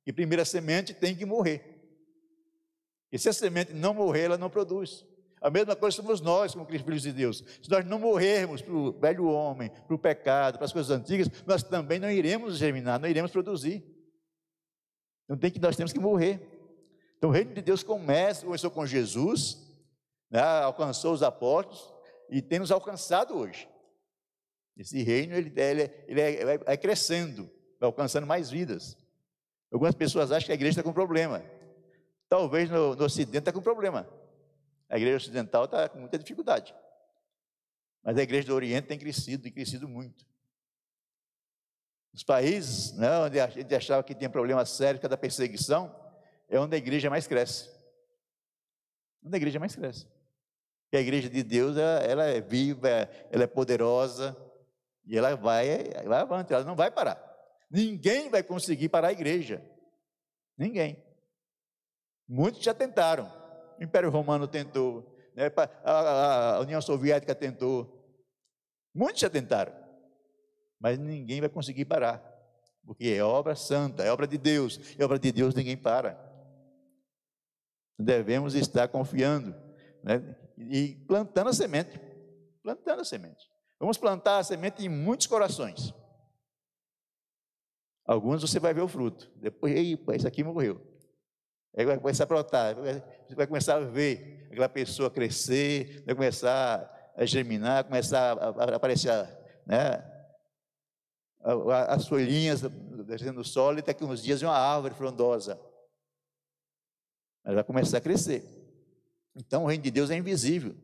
E 0.07 0.13
primeira 0.13 0.45
semente 0.45 0.93
tem 0.93 1.13
que 1.13 1.25
morrer. 1.25 1.75
E 3.11 3.19
se 3.19 3.27
a 3.27 3.33
semente 3.33 3.73
não 3.73 3.93
morrer, 3.93 4.21
ela 4.21 4.37
não 4.37 4.49
produz. 4.49 5.05
A 5.41 5.49
mesma 5.49 5.75
coisa 5.75 5.95
somos 5.95 6.19
nós, 6.19 6.53
como 6.53 6.65
filhos 6.65 7.01
de 7.01 7.13
Deus. 7.13 7.43
Se 7.61 7.69
nós 7.69 7.85
não 7.85 7.97
morrermos 7.97 8.61
para 8.61 8.73
o 8.73 8.91
velho 8.91 9.25
homem, 9.25 9.69
para 9.69 9.95
o 9.95 9.99
pecado, 9.99 10.57
para 10.57 10.65
as 10.65 10.73
coisas 10.73 10.91
antigas, 10.91 11.29
nós 11.45 11.63
também 11.63 11.97
não 11.97 12.11
iremos 12.11 12.57
germinar, 12.57 12.99
não 12.99 13.07
iremos 13.07 13.31
produzir. 13.31 13.83
Então 15.23 15.37
tem 15.37 15.49
que, 15.49 15.59
nós 15.59 15.77
temos 15.77 15.93
que 15.93 15.99
morrer. 15.99 16.41
Então 17.17 17.29
o 17.29 17.33
reino 17.33 17.53
de 17.53 17.61
Deus 17.61 17.83
começa, 17.83 18.45
começou 18.45 18.69
com 18.69 18.85
Jesus, 18.85 19.65
né, 20.29 20.41
alcançou 20.41 21.13
os 21.13 21.23
apóstolos 21.23 21.93
e 22.29 22.41
tem 22.41 22.59
nos 22.59 22.71
alcançado 22.71 23.37
hoje. 23.37 23.67
Esse 24.77 25.01
reino 25.03 25.35
ele, 25.35 25.53
ele, 25.55 25.91
ele 26.07 26.21
é, 26.21 26.45
vai, 26.45 26.57
vai 26.57 26.77
crescendo, 26.77 27.49
vai 27.79 27.87
alcançando 27.87 28.27
mais 28.27 28.49
vidas. 28.49 28.97
Algumas 29.71 29.95
pessoas 29.95 30.31
acham 30.31 30.47
que 30.47 30.51
a 30.51 30.55
igreja 30.55 30.79
está 30.79 30.83
com 30.83 30.93
problema. 30.93 31.43
Talvez 32.27 32.69
no, 32.69 32.95
no 32.95 33.05
Ocidente 33.05 33.37
está 33.37 33.53
com 33.53 33.61
problema. 33.61 34.07
A 34.89 34.97
igreja 34.97 35.17
ocidental 35.17 35.65
está 35.65 35.87
com 35.87 35.99
muita 35.99 36.17
dificuldade. 36.17 36.75
Mas 38.03 38.17
a 38.17 38.23
igreja 38.23 38.47
do 38.47 38.55
Oriente 38.55 38.87
tem 38.87 38.97
crescido, 38.97 39.43
tem 39.43 39.51
crescido 39.51 39.87
muito. 39.87 40.25
Os 42.13 42.23
países 42.23 42.93
né, 42.97 43.19
onde 43.19 43.39
a 43.39 43.47
gente 43.47 43.73
achava 43.75 44.03
que 44.03 44.15
tinha 44.15 44.29
problema 44.29 44.65
sério 44.65 44.99
da 44.99 45.17
perseguição, 45.17 45.95
é 46.47 46.59
onde 46.59 46.75
a 46.75 46.77
igreja 46.77 47.09
mais 47.09 47.27
cresce. 47.27 47.69
Onde 49.23 49.35
a 49.35 49.37
igreja 49.37 49.59
mais 49.59 49.75
cresce. 49.75 50.07
Porque 50.83 50.97
a 50.97 51.01
igreja 51.01 51.29
de 51.29 51.43
Deus, 51.43 51.77
ela, 51.77 51.99
ela 51.99 52.25
é 52.25 52.41
viva, 52.41 52.89
ela 53.31 53.43
é 53.43 53.47
poderosa, 53.47 54.35
e 55.05 55.17
ela 55.17 55.35
vai, 55.35 55.67
vai 56.05 56.19
avante, 56.19 56.51
ela 56.51 56.63
não 56.63 56.75
vai 56.75 56.89
parar. 56.89 57.23
Ninguém 57.69 58.29
vai 58.29 58.41
conseguir 58.41 58.89
parar 58.89 59.09
a 59.09 59.11
igreja. 59.11 59.63
Ninguém. 60.57 61.03
Muitos 62.27 62.63
já 62.63 62.73
tentaram. 62.73 63.38
O 63.79 63.83
Império 63.83 64.09
Romano 64.09 64.45
tentou, 64.45 65.15
né? 65.33 65.49
a 65.85 66.59
União 66.61 66.81
Soviética 66.81 67.33
tentou. 67.33 67.97
Muitos 68.93 69.21
já 69.21 69.29
tentaram. 69.29 69.73
Mas 70.77 70.99
ninguém 70.99 71.39
vai 71.39 71.49
conseguir 71.49 71.85
parar. 71.85 72.21
Porque 72.85 73.07
é 73.07 73.23
obra 73.23 73.55
santa, 73.55 74.03
é 74.03 74.11
obra 74.11 74.27
de 74.27 74.37
Deus. 74.37 74.79
É 74.97 75.05
obra 75.05 75.17
de 75.17 75.31
Deus, 75.31 75.55
ninguém 75.55 75.77
para. 75.77 76.19
Devemos 77.97 78.53
estar 78.53 78.87
confiando 78.89 79.55
né? 80.03 80.35
e 80.57 80.95
plantando 81.07 81.49
a 81.49 81.53
semente. 81.53 81.99
Plantando 82.61 83.01
a 83.01 83.05
semente. 83.05 83.49
Vamos 83.79 83.97
plantar 83.97 84.39
a 84.39 84.43
semente 84.43 84.85
em 84.85 84.89
muitos 84.89 85.27
corações. 85.27 85.93
Alguns 88.05 88.41
você 88.41 88.59
vai 88.59 88.73
ver 88.73 88.81
o 88.81 88.87
fruto. 88.87 89.31
Depois, 89.35 89.73
epa, 89.73 90.15
isso 90.15 90.27
aqui 90.27 90.43
morreu. 90.43 90.88
Aí 91.77 91.85
vai 91.85 91.97
começar 91.97 92.23
a 92.23 92.27
brotar. 92.27 92.75
Vai 93.35 93.47
começar 93.47 93.75
a 93.75 93.79
ver 93.79 94.47
aquela 94.51 94.69
pessoa 94.69 95.09
crescer, 95.09 96.03
vai 96.05 96.15
começar 96.15 97.13
a 97.15 97.25
germinar, 97.25 97.83
começar 97.83 98.37
a 98.37 98.75
aparecer 98.75 99.11
né, 99.65 100.03
as 101.87 102.07
folhinhas 102.07 102.61
descendo 103.05 103.41
do 103.41 103.43
solo, 103.43 103.79
e 103.79 103.81
daqui 103.81 104.03
uns 104.03 104.21
dias 104.21 104.41
uma 104.41 104.57
árvore 104.57 104.93
frondosa. 104.93 105.59
Ela 107.43 107.55
vai 107.55 107.63
começar 107.63 107.97
a 107.97 108.01
crescer. 108.01 108.43
Então 109.35 109.63
o 109.63 109.67
reino 109.67 109.83
de 109.83 109.91
Deus 109.91 110.09
é 110.09 110.15
invisível. 110.15 110.75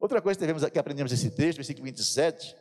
Outra 0.00 0.20
coisa 0.20 0.38
que, 0.38 0.44
devemos, 0.44 0.68
que 0.68 0.78
aprendemos 0.78 1.12
nesse 1.12 1.30
texto, 1.30 1.58
versículo 1.58 1.84
27, 1.84 2.56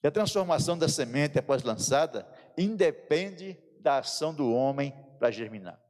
que 0.00 0.06
a 0.06 0.10
transformação 0.10 0.76
da 0.76 0.88
semente 0.88 1.38
após 1.38 1.62
lançada 1.62 2.26
independe 2.58 3.56
da 3.86 3.98
ação 3.98 4.34
do 4.34 4.52
homem 4.52 4.92
para 5.16 5.30
germinar. 5.30 5.80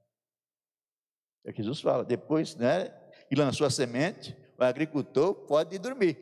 É 1.43 1.51
o 1.51 1.55
que 1.55 1.63
Jesus 1.63 1.81
fala. 1.81 2.05
Depois 2.05 2.55
né, 2.55 2.91
que 3.27 3.35
lançou 3.35 3.67
a 3.67 3.71
semente, 3.71 4.37
o 4.59 4.63
agricultor 4.63 5.35
pode 5.47 5.79
dormir. 5.79 6.19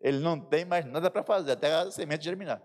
Ele 0.00 0.18
não 0.20 0.40
tem 0.40 0.64
mais 0.64 0.86
nada 0.86 1.10
para 1.10 1.22
fazer 1.22 1.52
até 1.52 1.74
a 1.74 1.90
semente 1.90 2.24
germinar. 2.24 2.62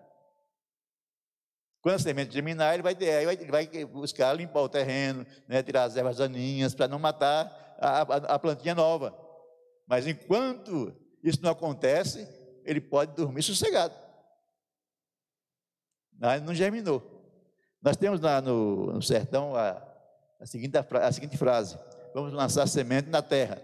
Quando 1.82 1.96
a 1.96 2.00
semente 2.00 2.34
germinar, 2.34 2.76
ele 2.76 2.82
vai, 2.82 2.96
ele 2.98 3.52
vai 3.52 3.68
buscar 3.86 4.32
limpar 4.32 4.62
o 4.62 4.70
terreno, 4.70 5.26
né, 5.46 5.62
tirar 5.62 5.84
as 5.84 5.98
ervas 5.98 6.16
daninhas, 6.16 6.74
para 6.74 6.88
não 6.88 7.00
matar 7.00 7.76
a, 7.78 8.02
a, 8.04 8.16
a 8.36 8.40
plantinha 8.40 8.74
nova. 8.74 9.14
Mas 9.86 10.08
enquanto 10.08 10.96
isso 11.22 11.44
não 11.44 11.52
acontece, 11.52 12.26
ele 12.64 12.80
pode 12.80 13.14
dormir 13.16 13.44
sossegado. 13.44 13.94
Mas 16.18 16.42
não 16.42 16.56
germinou. 16.56 17.17
Nós 17.88 17.96
temos 17.96 18.20
lá 18.20 18.42
no, 18.42 18.92
no 18.92 19.02
sertão 19.02 19.56
a, 19.56 19.82
a, 20.42 20.46
seguinte, 20.46 20.74
a 20.78 21.12
seguinte 21.14 21.38
frase: 21.38 21.80
Vamos 22.14 22.34
lançar 22.34 22.68
semente 22.68 23.08
na 23.08 23.22
terra, 23.22 23.62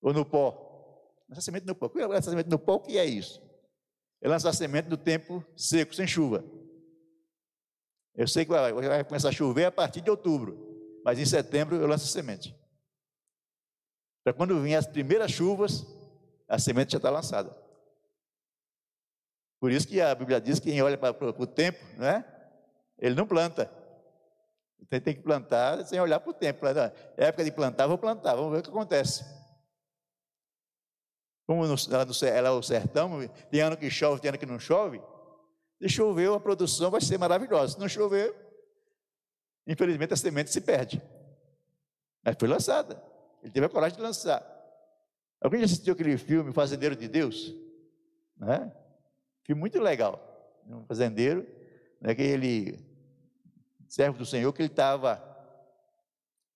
ou 0.00 0.14
no 0.14 0.24
pó. 0.24 1.12
Lançar 1.28 1.42
semente 1.42 1.66
no 1.66 1.74
pó. 1.74 1.86
O 1.86 1.90
que 1.90 2.00
é 2.00 2.06
lançar 2.06 2.30
semente 2.30 2.48
no 2.48 2.58
pó? 2.58 2.76
O 2.76 2.80
que 2.80 2.96
é 2.96 3.04
isso? 3.04 3.38
É 4.22 4.28
lançar 4.28 4.54
semente 4.54 4.88
no 4.88 4.96
tempo 4.96 5.44
seco, 5.54 5.94
sem 5.94 6.06
chuva. 6.06 6.42
Eu 8.14 8.26
sei 8.26 8.46
que 8.46 8.50
vai, 8.50 8.72
vai 8.72 9.04
começar 9.04 9.28
a 9.28 9.32
chover 9.32 9.66
a 9.66 9.70
partir 9.70 10.00
de 10.00 10.08
outubro, 10.08 11.02
mas 11.04 11.18
em 11.18 11.26
setembro 11.26 11.76
eu 11.76 11.86
lanço 11.86 12.06
semente. 12.06 12.56
Para 14.24 14.32
quando 14.32 14.58
vir 14.62 14.74
as 14.74 14.86
primeiras 14.86 15.30
chuvas, 15.30 15.84
a 16.48 16.58
semente 16.58 16.92
já 16.92 16.96
está 16.96 17.10
lançada. 17.10 17.54
Por 19.60 19.70
isso 19.70 19.86
que 19.86 20.00
a 20.00 20.14
Bíblia 20.14 20.40
diz 20.40 20.58
que 20.58 20.70
quem 20.70 20.80
olha 20.80 20.96
para, 20.96 21.12
para 21.12 21.28
o 21.28 21.46
tempo, 21.46 21.84
né? 21.98 22.24
Ele 22.98 23.14
não 23.14 23.26
planta. 23.26 23.70
Então 24.80 25.00
tem 25.00 25.14
que 25.14 25.22
plantar 25.22 25.84
sem 25.84 26.00
olhar 26.00 26.20
para 26.20 26.30
o 26.30 26.34
tempo. 26.34 26.66
É 26.66 26.92
época 27.16 27.44
de 27.44 27.52
plantar, 27.52 27.86
vou 27.86 27.98
plantar, 27.98 28.34
vamos 28.34 28.52
ver 28.52 28.58
o 28.58 28.62
que 28.62 28.70
acontece. 28.70 29.24
Como 31.46 31.66
no, 31.66 31.74
ela, 31.90 32.04
no, 32.04 32.12
ela 32.26 32.58
é 32.58 32.62
sertão, 32.62 33.28
tem 33.50 33.60
ano 33.60 33.76
que 33.76 33.90
chove, 33.90 34.20
tem 34.20 34.28
ano 34.28 34.38
que 34.38 34.46
não 34.46 34.58
chove. 34.58 35.00
Se 35.80 35.88
chover, 35.88 36.30
a 36.30 36.40
produção 36.40 36.90
vai 36.90 37.00
ser 37.00 37.18
maravilhosa. 37.18 37.74
Se 37.74 37.80
não 37.80 37.88
chover, 37.88 38.34
infelizmente 39.66 40.12
a 40.12 40.16
semente 40.16 40.50
se 40.50 40.60
perde. 40.60 41.00
Mas 42.22 42.36
foi 42.38 42.48
lançada. 42.48 43.02
Ele 43.42 43.52
teve 43.52 43.66
a 43.66 43.68
coragem 43.68 43.96
de 43.96 44.02
lançar. 44.02 44.44
Alguém 45.40 45.60
já 45.60 45.66
assistiu 45.66 45.94
aquele 45.94 46.18
filme 46.18 46.52
Fazendeiro 46.52 46.96
de 46.96 47.08
Deus? 47.08 47.54
Né? 48.36 48.72
Filme 49.44 49.60
muito 49.60 49.80
legal. 49.80 50.24
Um 50.66 50.84
fazendeiro, 50.84 51.46
né, 52.00 52.14
que 52.14 52.20
ele, 52.20 52.78
servo 53.88 54.18
do 54.18 54.26
Senhor, 54.26 54.52
que 54.52 54.62
ele 54.62 54.68
estava 54.68 55.22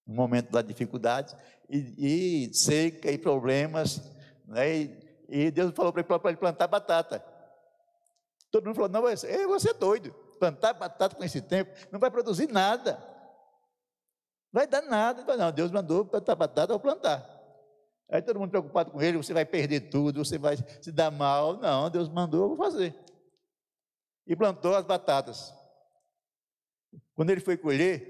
no 0.06 0.14
momento 0.14 0.50
da 0.50 0.62
dificuldade 0.62 1.34
e, 1.68 2.46
e, 2.48 2.54
seca 2.54 3.10
e 3.10 3.18
problemas, 3.18 4.02
né, 4.46 4.76
e, 4.76 5.02
e 5.28 5.50
Deus 5.50 5.72
falou 5.74 5.92
para 5.92 6.02
ele, 6.02 6.28
ele 6.28 6.36
plantar 6.36 6.66
batata. 6.66 7.24
Todo 8.50 8.66
mundo 8.66 8.74
falou: 8.74 8.90
não, 8.90 9.00
você, 9.02 9.46
você 9.46 9.70
é 9.70 9.74
doido. 9.74 10.12
Plantar 10.38 10.74
batata 10.74 11.16
com 11.16 11.24
esse 11.24 11.40
tempo 11.40 11.72
não 11.90 11.98
vai 11.98 12.10
produzir 12.10 12.48
nada. 12.48 13.02
Vai 14.52 14.66
dar 14.66 14.82
nada. 14.82 15.36
Não, 15.36 15.50
Deus 15.50 15.70
mandou 15.70 16.04
plantar 16.04 16.34
batata, 16.34 16.74
vou 16.74 16.80
plantar. 16.80 17.26
Aí 18.10 18.20
todo 18.20 18.38
mundo 18.38 18.50
preocupado 18.50 18.90
com 18.90 19.00
ele, 19.00 19.16
você 19.16 19.32
vai 19.32 19.46
perder 19.46 19.88
tudo, 19.88 20.22
você 20.22 20.36
vai 20.36 20.56
se 20.56 20.92
dar 20.92 21.10
mal. 21.10 21.56
Não, 21.56 21.88
Deus 21.88 22.10
mandou, 22.10 22.42
eu 22.42 22.48
vou 22.48 22.58
fazer. 22.58 22.94
E 24.26 24.36
plantou 24.36 24.76
as 24.76 24.84
batatas. 24.84 25.54
Quando 27.22 27.30
ele 27.30 27.40
foi 27.40 27.56
colher, 27.56 28.02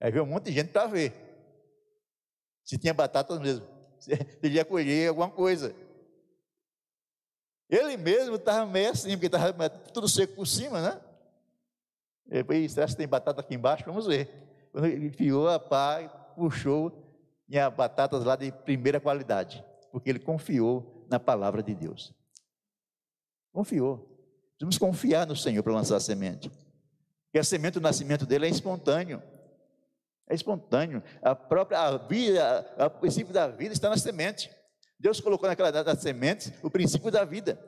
aí 0.00 0.12
veio 0.12 0.22
um 0.22 0.28
monte 0.28 0.44
de 0.44 0.52
gente 0.52 0.68
para 0.68 0.86
ver 0.86 1.12
se 2.62 2.78
tinha 2.78 2.94
batatas 2.94 3.40
mesmo, 3.40 3.66
se 3.98 4.12
ele 4.40 4.54
ia 4.54 4.64
colher 4.64 5.08
alguma 5.08 5.28
coisa. 5.28 5.74
Ele 7.68 7.96
mesmo 7.96 8.36
estava 8.36 8.64
meio 8.64 8.92
assim, 8.92 9.10
porque 9.10 9.26
estava 9.26 9.68
tudo 9.68 10.08
seco 10.08 10.36
por 10.36 10.46
cima, 10.46 10.80
né? 10.80 11.00
Ele 12.30 12.44
falou, 12.44 12.68
será 12.68 12.86
que 12.86 12.94
tem 12.94 13.08
batata 13.08 13.40
aqui 13.40 13.56
embaixo? 13.56 13.82
Vamos 13.84 14.06
ver. 14.06 14.30
Quando 14.70 14.86
ele 14.86 15.08
enfiou 15.08 15.48
a 15.48 15.58
pá, 15.58 16.08
puxou, 16.36 16.92
tinha 17.48 17.68
batatas 17.68 18.22
lá 18.22 18.36
de 18.36 18.52
primeira 18.52 19.00
qualidade, 19.00 19.64
porque 19.90 20.10
ele 20.10 20.20
confiou 20.20 21.08
na 21.10 21.18
palavra 21.18 21.60
de 21.60 21.74
Deus. 21.74 22.14
Confiou. 23.52 24.08
Precisamos 24.52 24.78
confiar 24.78 25.26
no 25.26 25.34
Senhor 25.34 25.64
para 25.64 25.72
lançar 25.72 25.96
a 25.96 26.00
semente. 26.00 26.48
Porque 27.30 27.38
a 27.38 27.44
semente, 27.44 27.78
o 27.78 27.80
nascimento 27.80 28.26
dele 28.26 28.46
é 28.46 28.50
espontâneo. 28.50 29.22
É 30.28 30.34
espontâneo. 30.34 31.00
A 31.22 31.32
própria 31.32 31.78
a 31.78 31.96
vida, 31.96 32.74
o 32.76 32.90
princípio 32.90 33.32
da 33.32 33.46
vida 33.46 33.72
está 33.72 33.88
na 33.88 33.96
semente. 33.96 34.50
Deus 34.98 35.20
colocou 35.20 35.48
naquela 35.48 35.70
das 35.70 36.00
sementes 36.00 36.52
o 36.60 36.68
princípio 36.68 37.08
da 37.08 37.24
vida. 37.24 37.58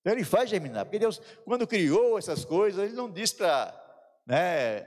Então 0.00 0.12
ele 0.12 0.24
faz 0.24 0.50
germinar. 0.50 0.84
Porque 0.84 0.98
Deus, 0.98 1.20
quando 1.44 1.66
criou 1.66 2.18
essas 2.18 2.44
coisas, 2.44 2.84
ele 2.84 2.94
não 2.94 3.10
disse 3.10 3.36
para 3.36 3.74
né, 4.26 4.86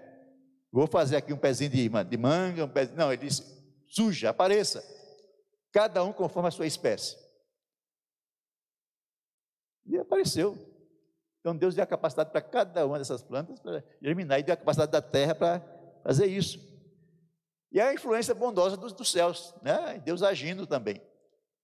Vou 0.72 0.88
fazer 0.88 1.18
aqui 1.18 1.32
um 1.32 1.38
pezinho 1.38 1.70
de, 1.70 1.88
de 1.88 2.18
manga, 2.18 2.66
um 2.66 2.70
pezinho. 2.70 2.98
Não, 2.98 3.12
ele 3.12 3.28
disse: 3.28 3.44
suja, 3.88 4.30
apareça. 4.30 4.84
Cada 5.72 6.04
um 6.04 6.14
conforme 6.14 6.48
a 6.50 6.52
sua 6.52 6.68
espécie. 6.68 7.16
E 9.86 9.98
apareceu. 9.98 10.58
Então 11.44 11.54
Deus 11.54 11.76
deu 11.76 11.84
a 11.84 11.88
capacidade 11.88 12.32
para 12.32 12.42
cada 12.42 12.88
uma 12.88 12.98
dessas 12.98 13.22
plantas 13.22 13.60
para 13.60 13.84
germinar 14.02 14.40
e 14.40 14.44
deu 14.44 14.54
a 14.54 14.58
capacidade 14.58 14.94
da 14.94 15.02
terra 15.02 15.36
para 15.36 15.62
fazer 16.02 16.28
isso. 16.28 16.58
E 17.70 17.82
a 17.82 17.94
influência 17.94 18.34
bondosa 18.34 18.78
dos, 18.78 18.94
dos 18.94 19.12
céus, 19.12 19.54
né? 19.62 20.00
Deus 20.06 20.24
agindo 20.24 20.66
também. 20.66 21.02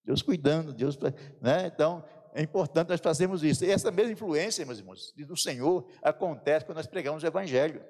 Deus 0.03 0.21
cuidando, 0.21 0.73
Deus, 0.73 0.99
né? 1.39 1.67
Então, 1.67 2.03
é 2.33 2.41
importante 2.41 2.89
nós 2.89 2.99
fazermos 2.99 3.41
isso. 3.41 3.63
E 3.63 3.71
essa 3.71 3.89
mesma 3.89 4.11
influência, 4.11 4.65
meus 4.65 4.79
irmãos, 4.79 5.13
do 5.15 5.37
Senhor 5.37 5.89
acontece 6.03 6.65
quando 6.65 6.75
nós 6.75 6.87
pregamos 6.87 7.23
o 7.23 7.27
Evangelho. 7.27 7.81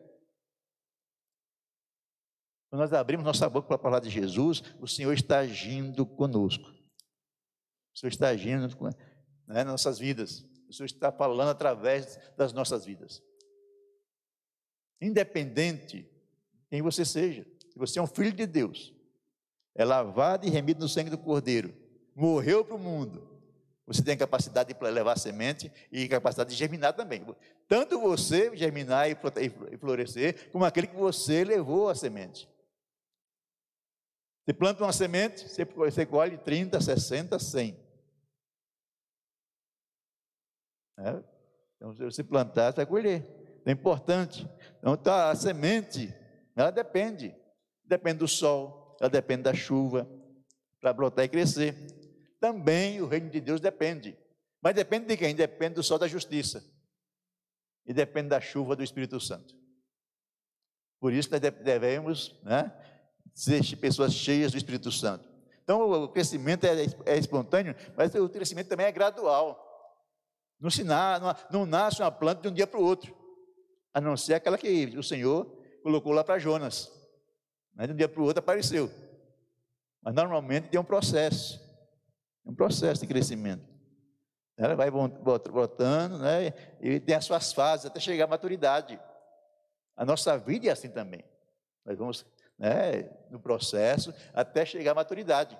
Quando 2.69 2.81
nós 2.81 2.93
abrimos 2.93 3.25
nossa 3.25 3.49
boca 3.49 3.67
para 3.67 3.79
falar 3.79 3.99
de 3.99 4.11
Jesus, 4.11 4.61
o 4.79 4.87
Senhor 4.87 5.13
está 5.13 5.39
agindo 5.39 6.05
conosco. 6.05 6.69
O 6.69 7.97
Senhor 7.97 8.11
está 8.11 8.27
agindo 8.27 8.67
né, 9.47 9.63
nas 9.63 9.65
nossas 9.65 9.97
vidas. 9.97 10.45
O 10.69 10.73
Senhor 10.73 10.85
está 10.85 11.11
falando 11.11 11.49
através 11.49 12.19
das 12.37 12.53
nossas 12.53 12.85
vidas. 12.85 13.23
Independente 15.01 16.03
de 16.03 16.09
quem 16.69 16.81
você 16.81 17.03
seja, 17.03 17.45
se 17.71 17.77
você 17.77 17.99
é 17.99 18.01
um 18.01 18.07
filho 18.07 18.31
de 18.31 18.45
Deus, 18.45 18.93
é 19.73 19.83
lavado 19.83 20.45
e 20.45 20.49
remido 20.49 20.81
no 20.81 20.89
sangue 20.89 21.09
do 21.09 21.17
Cordeiro, 21.17 21.73
morreu 22.15 22.63
para 22.63 22.75
o 22.75 22.79
mundo, 22.79 23.27
você 23.89 24.03
tem 24.03 24.13
a 24.13 24.17
capacidade 24.17 24.71
de 24.71 24.79
levar 24.91 25.17
semente 25.17 25.71
e 25.91 26.07
capacidade 26.07 26.51
de 26.51 26.55
germinar 26.55 26.93
também. 26.93 27.25
Tanto 27.67 27.99
você 27.99 28.55
germinar 28.55 29.09
e 29.09 29.17
florescer, 29.79 30.51
como 30.51 30.63
aquele 30.63 30.85
que 30.85 30.95
você 30.95 31.43
levou 31.43 31.89
a 31.89 31.95
semente. 31.95 32.47
Você 34.45 34.53
planta 34.53 34.83
uma 34.83 34.93
semente, 34.93 35.47
você 35.75 36.05
colhe 36.05 36.37
30, 36.37 36.79
60, 36.79 37.39
100. 37.39 37.88
É? 40.99 41.23
Então, 41.77 41.93
se 41.95 42.03
você 42.03 42.23
plantar, 42.23 42.71
você 42.71 42.77
vai 42.77 42.85
colher. 42.85 43.61
É 43.65 43.71
importante. 43.71 44.47
Então, 44.79 44.97
tá, 44.97 45.31
a 45.31 45.35
semente, 45.35 46.13
ela 46.55 46.71
depende. 46.71 47.35
Depende 47.85 48.19
do 48.19 48.27
sol, 48.27 48.97
ela 48.99 49.09
depende 49.09 49.43
da 49.43 49.53
chuva, 49.53 50.07
para 50.79 50.93
brotar 50.93 51.25
e 51.25 51.29
crescer. 51.29 51.75
Também 52.39 53.01
o 53.01 53.07
reino 53.07 53.29
de 53.29 53.41
Deus 53.41 53.59
depende. 53.59 54.17
Mas 54.61 54.75
depende 54.75 55.05
de 55.07 55.17
quem? 55.17 55.35
Depende 55.35 55.75
do 55.75 55.83
sol 55.83 55.97
da 55.97 56.07
justiça. 56.07 56.63
E 57.85 57.93
depende 57.93 58.29
da 58.29 58.39
chuva 58.39 58.75
do 58.75 58.83
Espírito 58.83 59.19
Santo. 59.19 59.55
Por 60.99 61.13
isso 61.13 61.29
nós 61.31 61.39
devemos 61.39 62.39
né, 62.43 62.71
ser 63.33 63.63
pessoas 63.77 64.13
cheias 64.13 64.51
do 64.51 64.57
Espírito 64.57 64.91
Santo. 64.91 65.27
Então 65.63 65.81
o 65.81 66.09
crescimento 66.09 66.65
é, 66.65 66.85
é 67.05 67.17
espontâneo, 67.17 67.75
mas 67.95 68.13
o 68.15 68.27
crescimento 68.27 68.67
também 68.67 68.85
é 68.85 68.91
gradual. 68.91 69.68
Não, 70.59 70.69
se 70.69 70.83
na, 70.83 71.37
não, 71.49 71.65
nasce 71.65 72.01
uma 72.01 72.11
planta 72.11 72.41
de 72.41 72.47
um 72.49 72.53
dia 72.53 72.67
para 72.67 72.79
o 72.79 72.83
outro, 72.83 73.15
a 73.93 74.01
não 74.01 74.17
ser 74.17 74.33
aquela 74.33 74.57
que 74.57 74.97
o 74.97 75.03
Senhor 75.03 75.45
colocou 75.81 76.11
lá 76.11 76.23
para 76.23 76.37
Jonas. 76.37 76.91
Mas 77.73 77.87
de 77.87 77.93
um 77.93 77.95
dia 77.95 78.09
para 78.09 78.21
o 78.21 78.25
outro 78.25 78.39
apareceu. 78.39 78.91
Mas 80.01 80.13
normalmente 80.13 80.69
tem 80.69 80.79
um 80.79 80.83
processo, 80.83 81.59
um 82.45 82.53
processo 82.53 83.01
de 83.01 83.07
crescimento. 83.07 83.67
Ela 84.57 84.75
vai 84.75 84.91
botando, 84.91 86.17
né? 86.17 86.53
E 86.81 86.99
tem 86.99 87.15
as 87.15 87.23
suas 87.23 87.53
fases 87.53 87.85
até 87.85 87.99
chegar 87.99 88.25
à 88.25 88.27
maturidade. 88.27 88.99
A 89.95 90.05
nossa 90.05 90.37
vida 90.37 90.67
é 90.67 90.71
assim 90.71 90.89
também. 90.89 91.23
Nós 91.85 91.97
vamos 91.97 92.25
né, 92.57 93.09
no 93.29 93.39
processo 93.39 94.13
até 94.33 94.65
chegar 94.65 94.91
à 94.91 94.95
maturidade. 94.95 95.57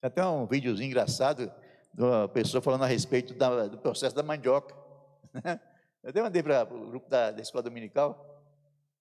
Tem 0.00 0.08
até 0.08 0.26
um 0.26 0.46
videozinho 0.46 0.88
engraçado 0.88 1.52
uma 2.02 2.28
pessoa 2.28 2.62
falando 2.62 2.84
a 2.84 2.86
respeito 2.86 3.34
da, 3.34 3.66
do 3.66 3.78
processo 3.78 4.14
da 4.14 4.22
mandioca. 4.22 4.74
Eu 6.02 6.10
até 6.10 6.22
mandei 6.22 6.42
para 6.42 6.62
o 6.62 6.88
grupo 6.88 7.10
da, 7.10 7.30
da 7.30 7.42
escola 7.42 7.62
dominical. 7.62 8.44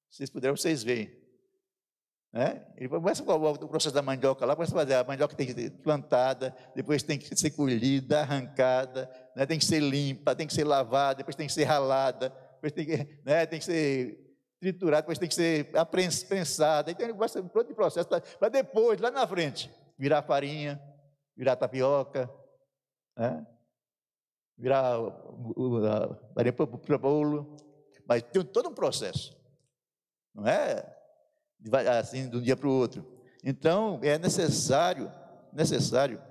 Se 0.09 0.17
vocês 0.17 0.29
puderem, 0.29 0.55
vocês 0.55 0.83
veem. 0.83 1.11
Né? 2.33 2.65
Ele 2.75 2.89
começa 2.89 3.23
com 3.23 3.33
o 3.33 3.67
processo 3.67 3.93
da 3.93 4.01
mandioca 4.01 4.45
lá, 4.45 4.55
começa 4.55 4.73
a 4.73 4.79
fazer, 4.79 4.95
a 4.95 5.03
mandioca 5.03 5.35
tem 5.35 5.47
que 5.47 5.53
ser 5.53 5.71
plantada, 5.81 6.55
depois 6.75 7.01
tem 7.03 7.17
que 7.17 7.35
ser 7.35 7.51
colhida, 7.51 8.21
arrancada, 8.21 9.09
né? 9.35 9.45
tem 9.45 9.57
que 9.57 9.65
ser 9.65 9.79
limpa, 9.79 10.35
tem 10.35 10.45
que 10.45 10.53
ser 10.53 10.63
lavada, 10.63 11.15
depois 11.15 11.35
tem 11.35 11.47
que 11.47 11.53
ser 11.53 11.63
ralada, 11.63 12.29
depois 12.55 12.73
tem 12.73 12.85
que, 12.85 13.21
né? 13.23 13.45
tem 13.45 13.59
que 13.59 13.65
ser 13.65 14.19
triturada, 14.59 15.03
depois 15.03 15.17
tem 15.17 15.29
que 15.29 15.35
ser 15.35 15.71
prensada, 16.27 16.91
então 16.91 17.05
ele 17.05 17.13
começa 17.13 17.39
um 17.39 17.63
de 17.63 17.73
processo, 17.73 18.07
para 18.07 18.49
depois, 18.49 18.99
lá 18.99 19.09
na 19.09 19.25
frente, 19.25 19.71
virar 19.97 20.21
farinha, 20.23 20.81
virar 21.35 21.55
tapioca, 21.55 22.29
né? 23.17 23.45
virar 24.57 24.97
farinha 26.33 26.53
para 26.53 26.97
bolo, 26.97 27.57
mas 28.07 28.23
tem 28.23 28.43
todo 28.43 28.69
um 28.69 28.73
processo, 28.73 29.37
não 30.33 30.47
é 30.47 30.95
assim 31.99 32.29
de 32.29 32.37
um 32.37 32.41
dia 32.41 32.55
para 32.55 32.67
o 32.67 32.71
outro. 32.71 33.05
Então 33.43 33.99
é 34.03 34.17
necessário, 34.17 35.11
necessário 35.51 36.21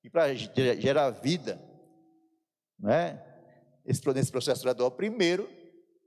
que 0.00 0.10
para 0.10 0.34
gerar 0.34 1.10
vida, 1.10 1.60
é? 2.84 3.24
Esse, 3.84 4.06
nesse 4.12 4.30
processo 4.30 4.62
gradual, 4.62 4.90
primeiro 4.90 5.48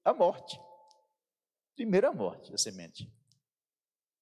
a 0.03 0.13
morte. 0.13 0.59
Primeiro 1.75 2.07
a 2.07 2.13
morte, 2.13 2.53
a 2.53 2.57
semente. 2.57 3.11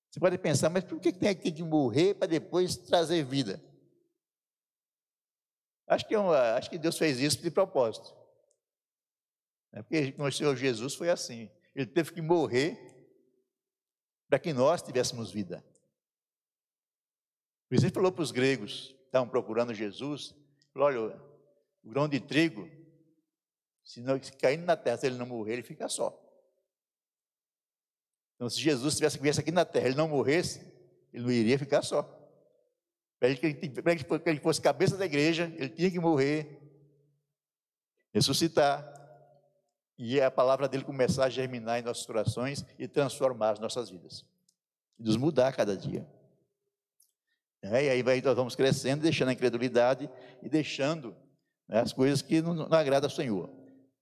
Você 0.09 0.19
pode 0.19 0.37
pensar, 0.37 0.69
mas 0.69 0.83
por 0.83 0.99
que 0.99 1.11
tem 1.11 1.35
que 1.35 1.63
morrer 1.63 2.13
para 2.13 2.27
depois 2.27 2.77
trazer 2.77 3.23
vida? 3.23 3.61
Acho 5.87 6.05
que, 6.05 6.13
é 6.13 6.19
acho 6.57 6.69
que 6.69 6.77
Deus 6.77 6.97
fez 6.97 7.19
isso 7.19 7.41
de 7.41 7.49
propósito. 7.49 8.13
É 9.71 9.81
porque 9.81 10.13
o 10.17 10.31
Senhor 10.31 10.55
Jesus 10.55 10.95
foi 10.95 11.09
assim. 11.09 11.49
Ele 11.73 11.85
teve 11.85 12.11
que 12.11 12.21
morrer 12.21 12.77
para 14.27 14.37
que 14.37 14.51
nós 14.51 14.81
tivéssemos 14.81 15.31
vida. 15.31 15.63
Ele 17.71 17.89
falou 17.89 18.11
para 18.11 18.21
os 18.21 18.31
gregos 18.31 18.95
que 18.99 19.05
estavam 19.05 19.29
procurando 19.29 19.73
Jesus, 19.73 20.35
falou, 20.73 20.87
olha, 20.87 21.21
o 21.83 21.89
grão 21.89 22.07
de 22.07 22.19
trigo, 22.19 22.69
se, 23.83 24.01
não, 24.01 24.21
se 24.21 24.31
caindo 24.33 24.65
na 24.65 24.75
terra, 24.75 24.97
se 24.97 25.05
ele 25.05 25.17
não 25.17 25.25
morrer, 25.25 25.53
ele 25.53 25.63
fica 25.63 25.87
só. 25.87 26.23
Então, 28.35 28.49
se 28.49 28.59
Jesus 28.59 28.95
tivesse 28.95 29.17
viesse 29.19 29.39
aqui 29.39 29.51
na 29.51 29.65
terra, 29.65 29.87
ele 29.87 29.95
não 29.95 30.07
morresse, 30.07 30.59
ele 31.13 31.23
não 31.23 31.31
iria 31.31 31.57
ficar 31.57 31.81
só. 31.81 32.16
Para 33.19 33.35
que, 33.35 33.53
que 33.53 34.29
ele 34.29 34.39
fosse 34.39 34.61
cabeça 34.61 34.95
da 34.95 35.05
igreja, 35.05 35.51
ele 35.55 35.69
tinha 35.69 35.89
que 35.89 35.99
morrer, 35.99 36.59
ressuscitar, 38.13 38.93
e 39.97 40.21
a 40.21 40.29
palavra 40.29 40.67
dele 40.67 40.83
começar 40.83 41.25
a 41.25 41.29
germinar 41.29 41.79
em 41.79 41.83
nossos 41.83 42.05
corações 42.05 42.63
e 42.77 42.87
transformar 42.87 43.51
as 43.51 43.59
nossas 43.59 43.89
vidas, 43.89 44.23
e 44.99 45.03
nos 45.03 45.17
mudar 45.17 45.51
cada 45.53 45.75
dia. 45.75 46.07
É, 47.63 47.83
e 47.85 47.89
aí 47.89 48.21
nós 48.21 48.35
vamos 48.35 48.55
crescendo, 48.55 49.01
deixando 49.01 49.29
a 49.29 49.33
incredulidade 49.33 50.09
e 50.43 50.47
deixando 50.47 51.15
né, 51.67 51.79
as 51.79 51.91
coisas 51.91 52.21
que 52.21 52.41
não, 52.41 52.53
não 52.53 52.77
agradam 52.77 53.09
ao 53.09 53.15
Senhor. 53.15 53.49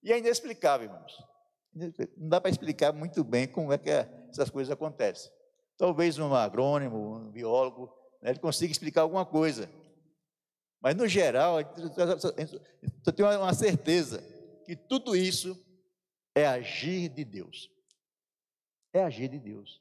E 0.04 0.12
é 0.12 0.18
inexplicável, 0.18 0.88
irmãos. 0.88 1.24
Não 2.18 2.30
dá 2.30 2.40
para 2.40 2.52
explicar 2.52 2.94
muito 2.94 3.24
bem 3.24 3.48
como 3.48 3.72
é 3.72 3.78
que 3.78 3.90
essas 4.30 4.50
coisas 4.50 4.72
acontecem. 4.72 5.32
Talvez 5.78 6.20
um 6.20 6.34
agrônomo, 6.34 7.16
um 7.16 7.32
biólogo, 7.32 7.92
né, 8.26 8.32
ele 8.32 8.40
consiga 8.40 8.72
explicar 8.72 9.02
alguma 9.02 9.24
coisa. 9.24 9.70
Mas, 10.82 10.96
no 10.96 11.08
geral, 11.08 11.60
eu 11.60 13.14
tenho 13.14 13.40
uma 13.40 13.54
certeza 13.54 14.20
que 14.66 14.76
tudo 14.76 15.16
isso 15.16 15.64
é 16.34 16.48
agir 16.48 17.08
de 17.10 17.24
Deus. 17.24 17.70
É 18.92 19.04
agir 19.04 19.28
de 19.28 19.38
Deus. 19.38 19.80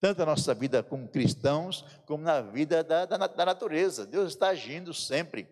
Tanto 0.00 0.18
na 0.18 0.26
nossa 0.26 0.52
vida 0.52 0.82
como 0.82 1.08
cristãos, 1.08 1.82
como 2.06 2.24
na 2.24 2.40
vida 2.40 2.82
da, 2.82 3.06
da, 3.06 3.16
da 3.28 3.46
natureza. 3.46 4.04
Deus 4.04 4.32
está 4.32 4.48
agindo 4.48 4.92
sempre. 4.92 5.48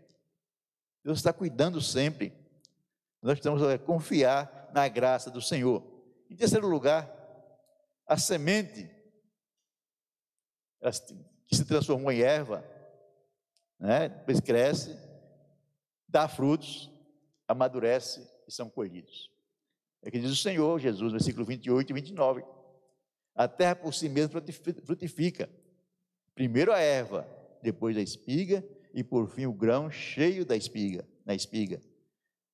Deus 1.04 1.18
está 1.18 1.32
cuidando 1.32 1.80
sempre. 1.80 2.32
Nós 3.22 3.38
precisamos 3.38 3.62
é, 3.62 3.78
confiar 3.78 4.70
na 4.74 4.88
graça 4.88 5.30
do 5.30 5.40
Senhor. 5.40 5.84
Em 6.28 6.34
terceiro 6.34 6.66
lugar, 6.66 7.08
a 8.08 8.16
semente 8.16 8.90
que 11.46 11.56
se 11.56 11.64
transformou 11.64 12.10
em 12.10 12.20
erva, 12.20 12.64
né? 13.78 14.08
depois 14.08 14.40
cresce, 14.40 14.96
dá 16.08 16.28
frutos, 16.28 16.90
amadurece 17.46 18.28
e 18.46 18.52
são 18.52 18.68
colhidos. 18.68 19.30
É 20.02 20.10
que 20.10 20.18
diz 20.18 20.30
o 20.30 20.36
Senhor 20.36 20.78
Jesus, 20.78 21.12
versículo 21.12 21.44
28 21.44 21.90
e 21.90 21.94
29. 21.94 22.44
A 23.34 23.48
terra 23.48 23.74
por 23.74 23.92
si 23.94 24.08
mesma 24.08 24.42
frutifica. 24.84 25.48
Primeiro 26.34 26.72
a 26.72 26.78
erva, 26.78 27.26
depois 27.62 27.96
a 27.96 28.00
espiga 28.00 28.64
e 28.92 29.02
por 29.02 29.28
fim 29.28 29.46
o 29.46 29.52
grão 29.52 29.90
cheio 29.90 30.44
da 30.44 30.56
espiga, 30.56 31.06
na 31.24 31.34
espiga. 31.34 31.80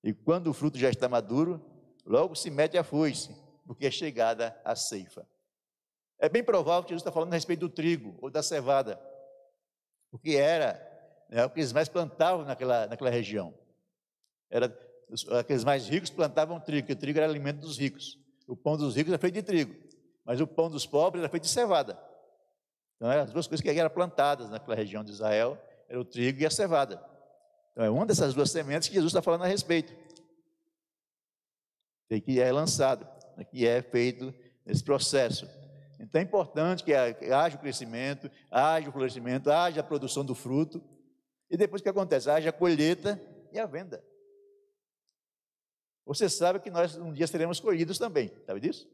E 0.03 0.13
quando 0.13 0.47
o 0.47 0.55
fruto 0.55 0.79
já 0.79 0.89
está 0.89 1.09
maduro, 1.09 1.61
logo 2.07 2.35
se 2.35 2.51
mete 2.51 2.79
a 2.79 2.85
foice, 2.85 3.35
porque 3.67 3.87
é 3.87 3.91
chegada 3.91 4.59
a 4.65 4.75
ceifa. 4.75 5.27
É 6.21 6.29
bem 6.29 6.45
provável 6.45 6.83
que 6.83 6.91
Jesus 6.91 7.01
está 7.01 7.11
falando 7.11 7.33
a 7.33 7.37
respeito 7.37 7.61
do 7.61 7.71
trigo 7.71 8.15
ou 8.21 8.31
da 8.31 8.43
cevada, 8.43 9.01
porque 10.11 10.33
era 10.33 10.79
né, 11.31 11.45
o 11.47 11.51
que 11.51 11.61
eles 11.61 11.73
mais 11.73 11.89
plantavam 11.89 12.45
naquela, 12.45 12.87
naquela 12.87 13.09
região. 13.09 13.55
Era 14.51 14.67
aqueles 15.39 15.65
mais 15.65 15.89
ricos 15.89 16.11
plantavam 16.11 16.61
trigo, 16.61 16.83
porque 16.83 16.93
o 16.93 17.01
trigo 17.01 17.19
era 17.19 17.27
alimento 17.27 17.61
dos 17.61 17.79
ricos. 17.79 18.19
O 18.47 18.55
pão 18.55 18.77
dos 18.77 18.97
ricos 18.97 19.13
era 19.13 19.19
feito 19.19 19.35
de 19.35 19.43
trigo, 19.43 19.75
mas 20.25 20.41
o 20.41 20.47
pão 20.47 20.69
dos 20.69 20.85
pobres 20.85 21.23
era 21.23 21.31
feito 21.31 21.45
de 21.45 21.49
cevada. 21.49 21.99
Então, 22.97 23.11
eram 23.11 23.23
as 23.23 23.33
duas 23.33 23.47
coisas 23.47 23.63
que 23.63 23.71
eram 23.71 23.89
plantadas 23.89 24.51
naquela 24.51 24.77
região 24.77 25.03
de 25.03 25.11
Israel, 25.11 25.59
era 25.89 25.99
o 25.99 26.05
trigo 26.05 26.43
e 26.43 26.47
a 26.47 26.51
cevada. 26.51 27.03
Então, 27.73 27.83
é 27.83 27.89
uma 27.89 28.05
dessas 28.05 28.35
duas 28.35 28.51
sementes 28.51 28.89
que 28.89 28.95
Jesus 28.95 29.11
está 29.11 29.23
falando 29.23 29.45
a 29.45 29.47
respeito. 29.47 29.95
Que 32.09 32.41
é 32.41 32.53
lançado, 32.53 33.09
que 33.51 33.67
é 33.67 33.81
feito 33.81 34.35
esse 34.67 34.83
processo. 34.83 35.49
Então 36.01 36.19
é 36.19 36.25
importante 36.25 36.83
que 36.83 36.95
haja 36.95 37.57
o 37.57 37.61
crescimento, 37.61 38.31
haja 38.51 38.89
o 38.89 38.93
florescimento, 38.93 39.51
haja 39.51 39.81
a 39.81 39.85
produção 39.85 40.25
do 40.25 40.35
fruto. 40.35 40.83
E 41.51 41.59
depois 41.59 41.81
o 41.81 41.83
que 41.83 41.91
acontece? 41.91 42.31
Haja 42.31 42.49
a 42.49 42.53
colheita 42.53 43.21
e 43.53 43.59
a 43.59 43.67
venda. 43.67 44.03
Você 46.07 46.29
sabe 46.29 46.59
que 46.59 46.71
nós 46.71 46.97
um 46.97 47.13
dia 47.13 47.27
seremos 47.27 47.61
colhidos 47.61 47.99
também, 47.99 48.33
sabe 48.47 48.61
disso? 48.61 48.89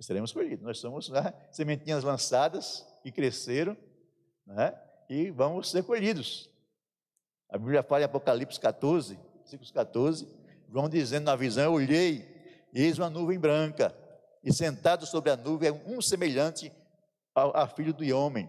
Seremos 0.00 0.32
colhidos. 0.32 0.64
Nós 0.64 0.78
somos 0.78 1.10
né, 1.10 1.34
sementinhas 1.50 2.02
lançadas 2.02 2.86
que 3.02 3.12
cresceram 3.12 3.76
né, 4.46 4.74
e 5.06 5.30
vamos 5.30 5.70
ser 5.70 5.84
colhidos. 5.84 6.50
A 7.50 7.58
Bíblia 7.58 7.82
fala 7.82 8.02
em 8.02 8.04
Apocalipse 8.04 8.58
14, 8.58 9.18
versículos 9.40 9.70
14, 9.70 10.26
João 10.70 10.88
dizendo 10.88 11.24
na 11.24 11.36
visão: 11.36 11.64
Eu 11.64 11.72
olhei, 11.72 12.26
eis 12.72 12.98
uma 12.98 13.10
nuvem 13.10 13.38
branca, 13.38 13.94
e 14.42 14.52
sentado 14.52 15.06
sobre 15.06 15.30
a 15.30 15.36
nuvem 15.36 15.68
é 15.68 15.72
um 15.72 16.00
semelhante 16.00 16.72
ao, 17.34 17.68
filho 17.68 17.92
do 17.92 18.04
homem, 18.16 18.48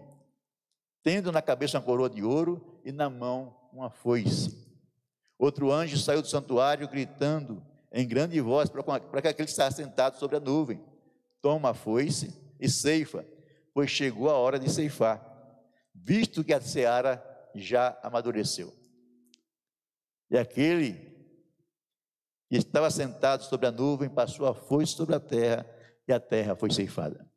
tendo 1.02 1.30
na 1.30 1.42
cabeça 1.42 1.78
uma 1.78 1.84
coroa 1.84 2.08
de 2.08 2.22
ouro 2.22 2.80
e 2.84 2.90
na 2.90 3.08
mão 3.08 3.56
uma 3.72 3.90
foice. 3.90 4.60
Outro 5.38 5.72
anjo 5.72 5.98
saiu 5.98 6.22
do 6.22 6.28
santuário 6.28 6.88
gritando 6.88 7.62
em 7.92 8.06
grande 8.06 8.40
voz 8.40 8.70
para 8.70 8.80
aquele 9.18 9.34
que 9.34 9.42
está 9.42 9.70
sentado 9.70 10.18
sobre 10.18 10.36
a 10.36 10.40
nuvem: 10.40 10.82
Toma 11.40 11.70
a 11.70 11.74
foice 11.74 12.32
e 12.58 12.68
ceifa, 12.68 13.26
pois 13.74 13.90
chegou 13.90 14.30
a 14.30 14.36
hora 14.36 14.58
de 14.58 14.70
ceifar, 14.70 15.20
visto 15.94 16.44
que 16.44 16.52
a 16.52 16.60
seara 16.60 17.22
já 17.54 17.98
amadureceu. 18.02 18.72
E 20.30 20.38
aquele 20.38 21.12
que 22.48 22.56
estava 22.56 22.90
sentado 22.90 23.44
sobre 23.44 23.66
a 23.66 23.72
nuvem 23.72 24.08
passou 24.08 24.46
a 24.46 24.54
foice 24.54 24.92
sobre 24.92 25.14
a 25.14 25.20
terra 25.20 25.66
e 26.06 26.12
a 26.12 26.20
terra 26.20 26.56
foi 26.56 26.70
ceifada. 26.70 27.30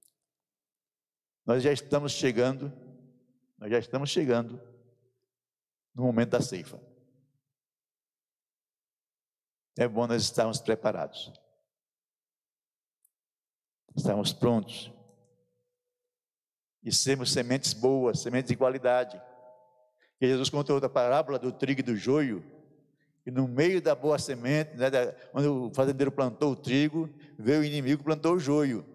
Nós 1.45 1.61
já 1.61 1.71
estamos 1.71 2.11
chegando, 2.11 2.71
nós 3.57 3.69
já 3.69 3.79
estamos 3.79 4.09
chegando 4.09 4.59
no 5.93 6.03
momento 6.03 6.31
da 6.31 6.41
ceifa. 6.41 6.81
É 9.77 9.87
bom 9.87 10.07
nós 10.07 10.23
estarmos 10.23 10.59
preparados. 10.59 11.31
Estarmos 13.95 14.33
prontos. 14.33 14.91
E 16.81 16.91
sermos 16.91 17.31
sementes 17.31 17.73
boas, 17.73 18.21
sementes 18.21 18.49
de 18.49 18.57
qualidade. 18.57 19.21
E 20.19 20.27
Jesus 20.27 20.49
contou 20.49 20.75
outra 20.75 20.89
parábola 20.89 21.37
do 21.37 21.51
trigo 21.51 21.81
e 21.81 21.83
do 21.83 21.95
joio. 21.95 22.43
E 23.25 23.31
no 23.31 23.47
meio 23.47 23.81
da 23.81 23.95
boa 23.95 24.19
semente, 24.19 24.75
né, 24.75 24.87
onde 25.33 25.47
o 25.47 25.73
fazendeiro 25.73 26.11
plantou 26.11 26.51
o 26.51 26.55
trigo, 26.55 27.09
veio 27.39 27.61
o 27.61 27.65
inimigo 27.65 28.01
e 28.01 28.05
plantou 28.05 28.35
o 28.35 28.39
joio. 28.39 28.85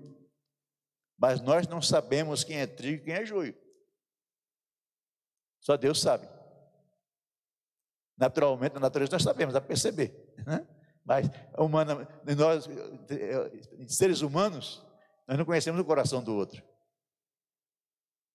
Mas 1.18 1.40
nós 1.40 1.66
não 1.66 1.82
sabemos 1.82 2.44
quem 2.44 2.58
é 2.58 2.66
trigo 2.66 3.02
e 3.02 3.04
quem 3.06 3.14
é 3.14 3.26
joio. 3.26 3.54
Só 5.60 5.76
Deus 5.76 6.00
sabe. 6.00 6.28
Naturalmente, 8.16 8.74
na 8.74 8.80
natureza 8.80 9.12
nós 9.12 9.22
sabemos, 9.22 9.52
dá 9.52 9.60
para 9.60 9.68
perceber. 9.68 10.34
Né? 10.46 10.66
Mas, 11.04 11.26
humana, 11.58 12.08
nós, 12.36 12.68
seres 13.88 14.20
humanos, 14.20 14.86
nós 15.26 15.36
não 15.36 15.44
conhecemos 15.44 15.80
o 15.80 15.84
coração 15.84 16.22
do 16.22 16.34
outro. 16.34 16.62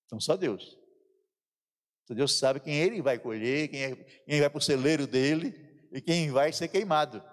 Então, 0.06 0.20
só 0.20 0.36
Deus. 0.36 0.78
Só 2.06 2.14
Deus 2.14 2.38
sabe 2.38 2.60
quem 2.60 2.76
ele 2.76 3.02
vai 3.02 3.18
colher, 3.18 3.70
quem, 3.70 3.84
é, 3.84 3.96
quem 3.96 4.40
vai 4.42 4.50
para 4.50 4.60
o 4.60 4.62
celeiro 4.62 5.08
dele 5.08 5.66
e 5.96 6.02
quem 6.02 6.30
vai 6.30 6.52
ser 6.52 6.68
queimado. 6.68 7.24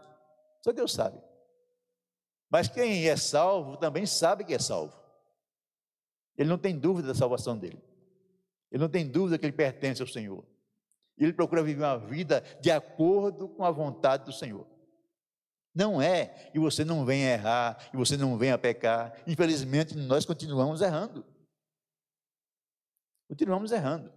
Só 0.63 0.71
Deus 0.71 0.93
sabe. 0.93 1.21
Mas 2.49 2.69
quem 2.69 3.09
é 3.09 3.17
salvo 3.17 3.77
também 3.77 4.07
sabe 4.07 4.45
que 4.45 4.55
é 4.55 4.59
salvo. 4.59 4.97
Ele 6.39 6.49
não 6.49 6.57
tem 6.57 6.79
dúvida 6.79 7.09
da 7.09 7.15
salvação 7.15 7.59
dele. 7.59 7.83
Ele 8.71 8.81
não 8.81 8.89
tem 8.89 9.05
dúvida 9.05 9.37
que 9.37 9.45
ele 9.45 9.53
pertence 9.53 10.01
ao 10.01 10.07
Senhor. 10.07 10.47
Ele 11.19 11.33
procura 11.33 11.61
viver 11.61 11.83
uma 11.83 11.99
vida 11.99 12.41
de 12.61 12.71
acordo 12.71 13.49
com 13.49 13.65
a 13.65 13.71
vontade 13.73 14.25
do 14.27 14.33
Senhor. 14.33 14.65
Não 15.75 16.01
é 16.01 16.27
que 16.53 16.61
você 16.61 16.85
não 16.85 17.05
venha 17.05 17.33
errar, 17.33 17.91
que 17.91 17.97
você 17.97 18.17
não 18.17 18.39
venha 18.39 18.57
pecar. 18.57 19.21
Infelizmente, 19.27 19.97
nós 19.97 20.25
continuamos 20.25 20.81
errando. 20.81 21.27
Continuamos 23.29 23.73
errando. 23.73 24.13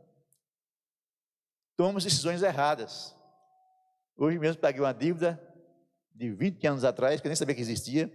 Tomamos 1.75 2.03
decisões 2.03 2.43
erradas. 2.43 3.15
Hoje 4.17 4.39
mesmo 4.39 4.62
paguei 4.62 4.82
uma 4.82 4.93
dívida 4.93 5.41
de 6.13 6.32
20 6.32 6.65
anos 6.67 6.84
atrás, 6.84 7.19
que 7.19 7.28
eu 7.28 7.30
nem 7.30 7.36
sabia 7.36 7.54
que 7.54 7.62
existia, 7.62 8.08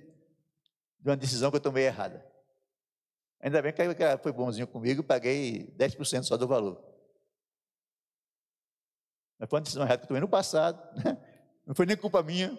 de 0.98 1.10
uma 1.10 1.16
decisão 1.16 1.50
que 1.50 1.56
eu 1.56 1.60
tomei 1.60 1.84
errada. 1.84 2.26
Ainda 3.40 3.60
bem 3.60 3.72
que 3.72 3.82
ela 3.82 4.18
foi 4.18 4.32
bonzinho 4.32 4.66
comigo, 4.66 5.02
paguei 5.02 5.74
10% 5.76 6.24
só 6.24 6.36
do 6.36 6.48
valor. 6.48 6.82
Mas 9.38 9.48
foi 9.48 9.58
uma 9.58 9.62
decisão 9.62 9.82
errada 9.82 9.98
que 9.98 10.04
eu 10.04 10.08
tomei 10.08 10.20
no 10.20 10.28
passado, 10.28 10.78
né? 11.02 11.16
não 11.66 11.74
foi 11.74 11.86
nem 11.86 11.96
culpa 11.96 12.22
minha, 12.22 12.58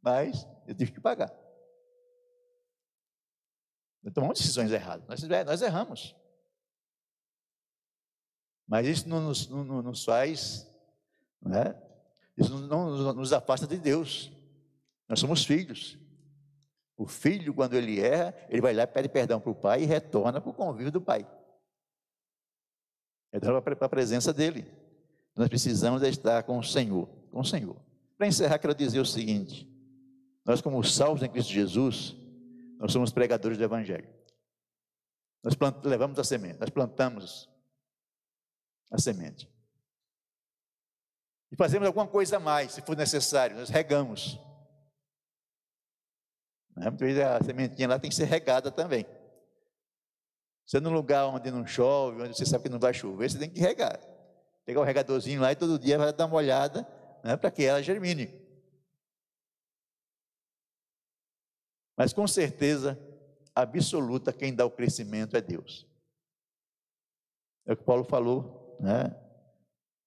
mas 0.00 0.46
eu 0.66 0.74
tive 0.74 0.92
que 0.92 1.00
pagar. 1.00 1.32
Nós 4.02 4.12
tomamos 4.12 4.38
decisões 4.38 4.70
erradas, 4.70 5.06
nós, 5.06 5.30
é, 5.30 5.44
nós 5.44 5.62
erramos. 5.62 6.14
Mas 8.66 8.86
isso 8.86 9.08
não 9.08 9.20
nos, 9.20 9.48
não, 9.48 9.64
não 9.64 9.82
nos 9.82 10.04
faz, 10.04 10.70
não 11.40 11.58
é? 11.58 11.93
Isso 12.36 12.58
não 12.58 13.12
nos 13.14 13.32
afasta 13.32 13.66
de 13.66 13.78
Deus. 13.78 14.32
Nós 15.08 15.20
somos 15.20 15.44
filhos. 15.44 15.98
O 16.96 17.06
filho, 17.06 17.52
quando 17.52 17.74
ele 17.74 18.00
erra, 18.00 18.34
ele 18.48 18.60
vai 18.60 18.72
lá, 18.72 18.86
pede 18.86 19.08
perdão 19.08 19.40
para 19.40 19.50
o 19.50 19.54
pai 19.54 19.82
e 19.82 19.86
retorna 19.86 20.40
para 20.40 20.50
o 20.50 20.54
convívio 20.54 20.92
do 20.92 21.00
pai. 21.00 21.26
Retorna 23.32 23.60
para 23.60 23.86
a 23.86 23.88
presença 23.88 24.32
dele. 24.32 24.64
Nós 25.34 25.48
precisamos 25.48 26.02
estar 26.02 26.44
com 26.44 26.58
o 26.58 26.62
Senhor, 26.62 27.08
com 27.30 27.40
o 27.40 27.44
Senhor. 27.44 27.76
Para 28.16 28.28
encerrar, 28.28 28.58
quero 28.58 28.74
dizer 28.74 29.00
o 29.00 29.06
seguinte: 29.06 29.68
nós, 30.44 30.60
como 30.60 30.82
salvos 30.84 31.22
em 31.22 31.28
Cristo 31.28 31.52
Jesus, 31.52 32.16
nós 32.78 32.92
somos 32.92 33.12
pregadores 33.12 33.58
do 33.58 33.64
Evangelho. 33.64 34.08
Nós 35.42 35.54
plant, 35.54 35.84
levamos 35.84 36.18
a 36.18 36.24
semente, 36.24 36.60
nós 36.60 36.70
plantamos 36.70 37.50
a 38.90 38.98
semente. 38.98 39.48
E 41.54 41.56
fazemos 41.56 41.86
alguma 41.86 42.08
coisa 42.08 42.38
a 42.38 42.40
mais, 42.40 42.72
se 42.72 42.82
for 42.82 42.96
necessário, 42.96 43.54
nós 43.54 43.68
regamos. 43.68 44.40
Né? 46.74 46.90
Muitas 46.90 47.06
vezes 47.06 47.22
a 47.22 47.40
sementinha 47.44 47.86
lá 47.86 47.96
tem 47.96 48.10
que 48.10 48.16
ser 48.16 48.24
regada 48.24 48.72
também. 48.72 49.06
Você 50.66 50.80
num 50.80 50.92
lugar 50.92 51.26
onde 51.26 51.52
não 51.52 51.64
chove, 51.64 52.22
onde 52.22 52.36
você 52.36 52.44
sabe 52.44 52.64
que 52.64 52.68
não 52.68 52.80
vai 52.80 52.92
chover, 52.92 53.30
você 53.30 53.38
tem 53.38 53.48
que 53.48 53.60
regar. 53.60 54.00
Pegar 54.64 54.80
o 54.80 54.82
regadorzinho 54.82 55.40
lá 55.40 55.52
e 55.52 55.54
todo 55.54 55.78
dia 55.78 55.96
vai 55.96 56.12
dar 56.12 56.26
uma 56.26 56.34
olhada 56.34 56.84
né, 57.22 57.36
para 57.36 57.52
que 57.52 57.62
ela 57.62 57.80
germine. 57.80 58.34
Mas 61.96 62.12
com 62.12 62.26
certeza 62.26 62.98
absoluta, 63.54 64.32
quem 64.32 64.52
dá 64.52 64.66
o 64.66 64.70
crescimento 64.72 65.36
é 65.36 65.40
Deus. 65.40 65.86
É 67.64 67.74
o 67.74 67.76
que 67.76 67.84
Paulo 67.84 68.02
falou, 68.02 68.76
né? 68.80 69.16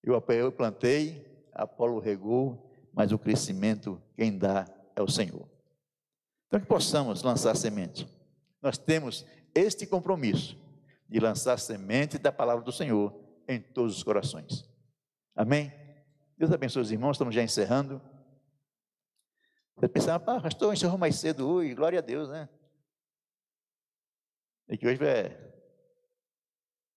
Eu, 0.03 0.21
eu 0.27 0.51
plantei, 0.51 1.25
Apolo 1.57 1.99
regou, 1.99 2.71
mas 2.93 3.11
o 3.11 3.19
crescimento 3.19 4.01
quem 4.15 4.37
dá 4.37 4.65
é 4.95 5.01
o 5.01 5.09
Senhor. 5.09 5.47
Então 6.47 6.59
que 6.59 6.65
possamos 6.65 7.23
lançar 7.23 7.55
semente. 7.55 8.07
Nós 8.61 8.77
temos 8.77 9.25
este 9.53 9.85
compromisso 9.85 10.57
de 11.09 11.19
lançar 11.19 11.59
semente 11.59 12.17
da 12.17 12.31
palavra 12.31 12.63
do 12.63 12.71
Senhor 12.71 13.13
em 13.47 13.59
todos 13.59 13.97
os 13.97 14.03
corações. 14.03 14.69
Amém? 15.35 15.71
Deus 16.37 16.51
abençoe 16.51 16.81
os 16.81 16.91
irmãos, 16.91 17.13
estamos 17.13 17.33
já 17.33 17.41
encerrando. 17.41 18.01
Você 19.75 19.87
pensava, 19.87 20.23
pá, 20.23 20.41
pastor, 20.41 20.73
encerrou 20.73 20.97
mais 20.97 21.15
cedo 21.15 21.47
hoje, 21.47 21.73
glória 21.73 21.99
a 21.99 22.01
Deus, 22.01 22.29
né? 22.29 22.49
E 24.69 24.77
que 24.77 24.87
hoje 24.87 25.03
é, 25.03 25.29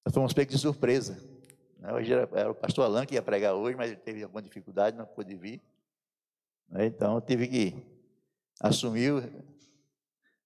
nós 0.04 0.14
fomos 0.14 0.32
pegos 0.32 0.54
de 0.54 0.60
surpresa. 0.60 1.39
Né? 1.80 1.92
Hoje 1.92 2.12
era, 2.12 2.28
era, 2.32 2.50
o 2.50 2.54
pastor 2.54 2.84
Alain 2.84 3.06
que 3.06 3.14
ia 3.14 3.22
pregar 3.22 3.54
hoje, 3.54 3.76
mas 3.76 3.90
ele 3.90 4.00
teve 4.00 4.22
alguma 4.22 4.42
dificuldade, 4.42 4.96
não 4.96 5.06
pôde 5.06 5.34
vir. 5.34 5.62
Né? 6.68 6.86
Então 6.86 7.20
tive 7.20 7.48
que 7.48 7.74
assumir. 8.60 9.12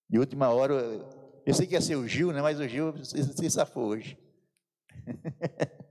De 0.09 0.19
última 0.19 0.51
hora, 0.51 0.75
eu 0.75 1.43
pensei 1.45 1.67
que 1.67 1.75
ia 1.75 1.81
ser 1.81 1.97
o 1.97 2.07
Gil, 2.07 2.33
né? 2.33 2.41
mas 2.41 2.61
o 2.61 2.69
Gil 2.69 3.05
se, 3.05 3.51
safou 3.51 3.89
hoje. 3.89 4.19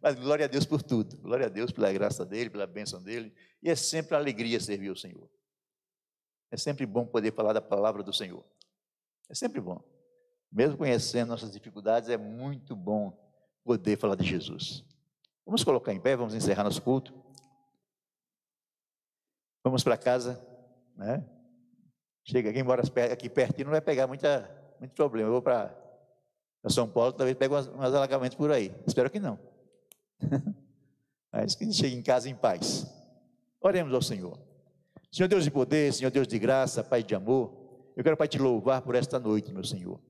Mas 0.00 0.14
glória 0.14 0.44
a 0.44 0.48
Deus 0.48 0.66
por 0.66 0.82
tudo. 0.82 1.16
Glória 1.16 1.46
a 1.46 1.48
Deus 1.48 1.72
pela 1.72 1.90
graça 1.90 2.24
dele, 2.24 2.50
pela 2.50 2.66
bênção 2.66 3.02
dele. 3.02 3.34
E 3.62 3.70
é 3.70 3.74
sempre 3.74 4.14
alegria 4.14 4.60
servir 4.60 4.90
o 4.90 4.96
Senhor. 4.96 5.28
É 6.50 6.56
sempre 6.56 6.84
bom 6.84 7.06
poder 7.06 7.32
falar 7.32 7.54
da 7.54 7.62
palavra 7.62 8.02
do 8.02 8.12
Senhor. 8.12 8.44
É 9.28 9.34
sempre 9.34 9.60
bom. 9.62 9.82
Mesmo 10.52 10.76
conhecendo 10.76 11.30
nossas 11.30 11.50
dificuldades, 11.50 12.10
é 12.10 12.18
muito 12.18 12.76
bom 12.76 13.23
poder 13.64 13.96
falar 13.98 14.14
de 14.14 14.24
Jesus. 14.24 14.84
Vamos 15.44 15.64
colocar 15.64 15.92
em 15.92 16.00
pé, 16.00 16.16
vamos 16.16 16.34
encerrar 16.34 16.64
nosso 16.64 16.82
culto. 16.82 17.14
Vamos 19.64 19.82
para 19.82 19.96
casa, 19.96 20.40
né? 20.96 21.24
Chega, 22.24 22.52
quem 22.52 22.62
mora 22.62 22.82
aqui 23.12 23.28
pertinho 23.28 23.66
não 23.66 23.72
vai 23.72 23.80
pegar 23.80 24.06
muita, 24.06 24.50
muito 24.78 24.94
problema. 24.94 25.28
Eu 25.28 25.32
vou 25.32 25.42
para 25.42 25.74
São 26.68 26.88
Paulo, 26.88 27.12
talvez 27.12 27.36
pegue 27.36 27.52
umas, 27.52 27.66
umas 27.66 27.94
alagamentos 27.94 28.36
por 28.36 28.50
aí. 28.50 28.74
Espero 28.86 29.10
que 29.10 29.18
não. 29.18 29.38
Mas 31.32 31.54
que 31.54 31.64
a 31.64 31.66
gente 31.66 31.76
chegue 31.76 31.96
em 31.96 32.02
casa 32.02 32.28
em 32.28 32.34
paz. 32.34 32.86
Oremos 33.60 33.92
ao 33.92 34.02
Senhor. 34.02 34.38
Senhor 35.10 35.28
Deus 35.28 35.44
de 35.44 35.50
poder, 35.50 35.92
Senhor 35.92 36.10
Deus 36.10 36.26
de 36.26 36.38
graça, 36.38 36.82
Pai 36.84 37.02
de 37.02 37.14
amor, 37.14 37.64
eu 37.96 38.02
quero, 38.02 38.16
Pai, 38.16 38.26
te 38.26 38.38
louvar 38.38 38.82
por 38.82 38.94
esta 38.94 39.18
noite, 39.20 39.52
meu 39.52 39.62
Senhor. 39.62 40.00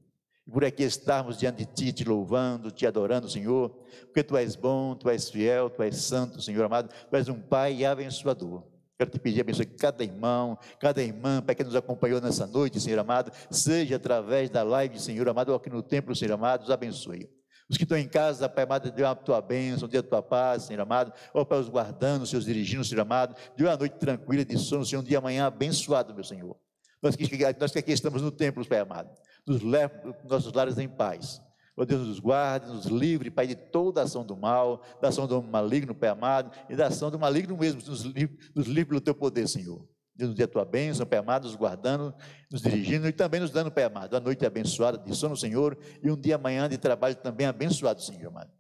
E 0.46 0.50
por 0.50 0.64
aqui 0.64 0.82
estarmos 0.82 1.38
diante 1.38 1.64
de 1.64 1.72
Ti, 1.72 1.92
te 1.92 2.04
louvando, 2.04 2.70
te 2.70 2.86
adorando, 2.86 3.28
Senhor, 3.28 3.70
porque 4.04 4.22
Tu 4.22 4.36
és 4.36 4.56
bom, 4.56 4.94
Tu 4.94 5.08
és 5.08 5.30
fiel, 5.30 5.70
Tu 5.70 5.82
és 5.82 5.96
santo, 5.96 6.40
Senhor 6.40 6.64
amado, 6.64 6.88
Tu 6.88 7.16
és 7.16 7.28
um 7.28 7.40
Pai 7.40 7.84
abençoador. 7.84 8.62
Quero 8.96 9.10
te 9.10 9.18
pedir, 9.18 9.40
abençoe 9.40 9.66
cada 9.66 10.04
irmão, 10.04 10.56
cada 10.78 11.02
irmã, 11.02 11.42
Pai, 11.42 11.54
que 11.54 11.64
nos 11.64 11.74
acompanhou 11.74 12.20
nessa 12.20 12.46
noite, 12.46 12.80
Senhor 12.80 12.98
amado, 12.98 13.32
seja 13.50 13.96
através 13.96 14.50
da 14.50 14.62
live, 14.62 15.00
Senhor 15.00 15.28
amado, 15.28 15.48
ou 15.48 15.56
aqui 15.56 15.68
no 15.68 15.82
templo, 15.82 16.14
Senhor 16.14 16.34
amado, 16.34 16.62
os 16.62 16.70
abençoe. 16.70 17.28
Os 17.68 17.78
que 17.78 17.84
estão 17.84 17.96
em 17.96 18.06
casa, 18.06 18.48
Pai 18.48 18.64
amado, 18.64 18.92
dê 18.92 19.02
a 19.02 19.14
tua 19.14 19.40
bênção, 19.40 19.88
dê 19.88 19.98
a 19.98 20.02
tua 20.02 20.22
paz, 20.22 20.64
Senhor 20.64 20.80
amado. 20.80 21.12
Ó 21.32 21.44
Pai, 21.44 21.58
os 21.58 21.68
guardando, 21.68 22.22
os 22.22 22.30
seus 22.30 22.44
dirigindo, 22.44 22.84
Senhor 22.84 23.00
amado. 23.00 23.34
Dê 23.56 23.64
uma 23.64 23.76
noite 23.76 23.96
tranquila 23.98 24.44
de 24.44 24.58
sono, 24.58 24.84
Senhor, 24.84 25.00
um 25.00 25.04
dia 25.04 25.18
amanhã 25.18 25.46
abençoado, 25.46 26.14
meu 26.14 26.22
Senhor. 26.22 26.56
Nós 27.02 27.16
que, 27.16 27.26
nós 27.58 27.72
que 27.72 27.78
aqui 27.78 27.92
estamos 27.92 28.22
no 28.22 28.30
templo, 28.30 28.66
Pai 28.66 28.78
amado, 28.78 29.10
nos 29.46 29.62
leve 29.62 29.94
nossos 30.24 30.52
lares 30.52 30.78
em 30.78 30.88
paz. 30.88 31.40
Ó 31.76 31.84
Deus, 31.84 32.06
nos 32.06 32.20
guarde, 32.20 32.68
nos 32.68 32.86
livre, 32.86 33.30
Pai, 33.30 33.46
de 33.46 33.56
toda 33.56 34.02
ação 34.02 34.24
do 34.24 34.36
mal, 34.36 34.82
da 35.02 35.08
ação 35.08 35.26
do 35.26 35.42
maligno, 35.42 35.94
Pai 35.94 36.08
amado, 36.08 36.50
e 36.70 36.76
da 36.76 36.86
ação 36.86 37.10
do 37.10 37.18
maligno 37.18 37.56
mesmo, 37.56 37.82
nos 37.84 38.02
livre, 38.02 38.38
nos 38.54 38.66
livre 38.66 38.86
pelo 38.86 39.00
Teu 39.00 39.14
poder, 39.14 39.48
Senhor. 39.48 39.84
Deus 40.14 40.30
nos 40.30 40.36
dê 40.36 40.44
a 40.44 40.48
Tua 40.48 40.64
bênção, 40.64 41.04
Pai 41.04 41.18
amado, 41.18 41.44
nos 41.44 41.56
guardando, 41.56 42.14
nos 42.50 42.62
dirigindo 42.62 43.08
e 43.08 43.12
também 43.12 43.40
nos 43.40 43.50
dando, 43.50 43.72
Pai 43.72 43.84
amado, 43.84 44.16
a 44.16 44.20
noite 44.20 44.46
abençoada 44.46 44.98
de 44.98 45.14
sono, 45.16 45.36
Senhor, 45.36 45.76
e 46.00 46.10
um 46.10 46.16
dia 46.16 46.36
amanhã 46.36 46.68
de 46.68 46.78
trabalho 46.78 47.16
também 47.16 47.46
abençoado, 47.46 48.00
Senhor 48.00 48.28
amado. 48.28 48.52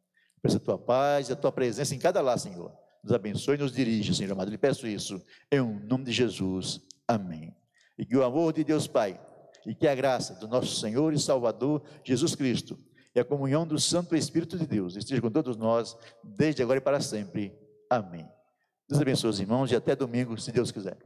Peço 0.42 0.56
a 0.56 0.60
Tua 0.60 0.78
paz 0.78 1.28
e 1.28 1.32
a 1.32 1.36
Tua 1.36 1.52
presença 1.52 1.94
em 1.94 1.98
cada 1.98 2.20
lar, 2.20 2.38
Senhor. 2.38 2.72
Nos 3.02 3.12
abençoe 3.12 3.54
e 3.54 3.58
nos 3.58 3.72
dirija, 3.72 4.12
Senhor 4.12 4.32
amado. 4.32 4.50
Lhe 4.50 4.58
peço 4.58 4.88
isso, 4.88 5.22
em 5.52 5.60
nome 5.60 6.04
de 6.04 6.12
Jesus. 6.12 6.80
Amém 7.06 7.54
e 7.98 8.04
que 8.04 8.16
o 8.16 8.24
amor 8.24 8.52
de 8.52 8.64
Deus 8.64 8.86
Pai 8.86 9.20
e 9.66 9.74
que 9.74 9.86
a 9.86 9.94
graça 9.94 10.34
do 10.34 10.48
nosso 10.48 10.76
Senhor 10.76 11.12
e 11.12 11.18
Salvador 11.18 11.82
Jesus 12.02 12.34
Cristo 12.34 12.78
e 13.14 13.20
a 13.20 13.24
comunhão 13.24 13.66
do 13.66 13.78
Santo 13.78 14.16
Espírito 14.16 14.58
de 14.58 14.66
Deus 14.66 14.96
esteja 14.96 15.20
com 15.20 15.30
todos 15.30 15.56
nós, 15.56 15.96
desde 16.22 16.62
agora 16.62 16.78
e 16.78 16.82
para 16.82 17.00
sempre. 17.00 17.56
Amém. 17.88 18.28
Deus 18.88 19.00
abençoe 19.00 19.30
os 19.30 19.40
irmãos 19.40 19.70
e 19.70 19.76
até 19.76 19.94
domingo, 19.94 20.36
se 20.38 20.50
Deus 20.50 20.70
quiser. 20.70 20.98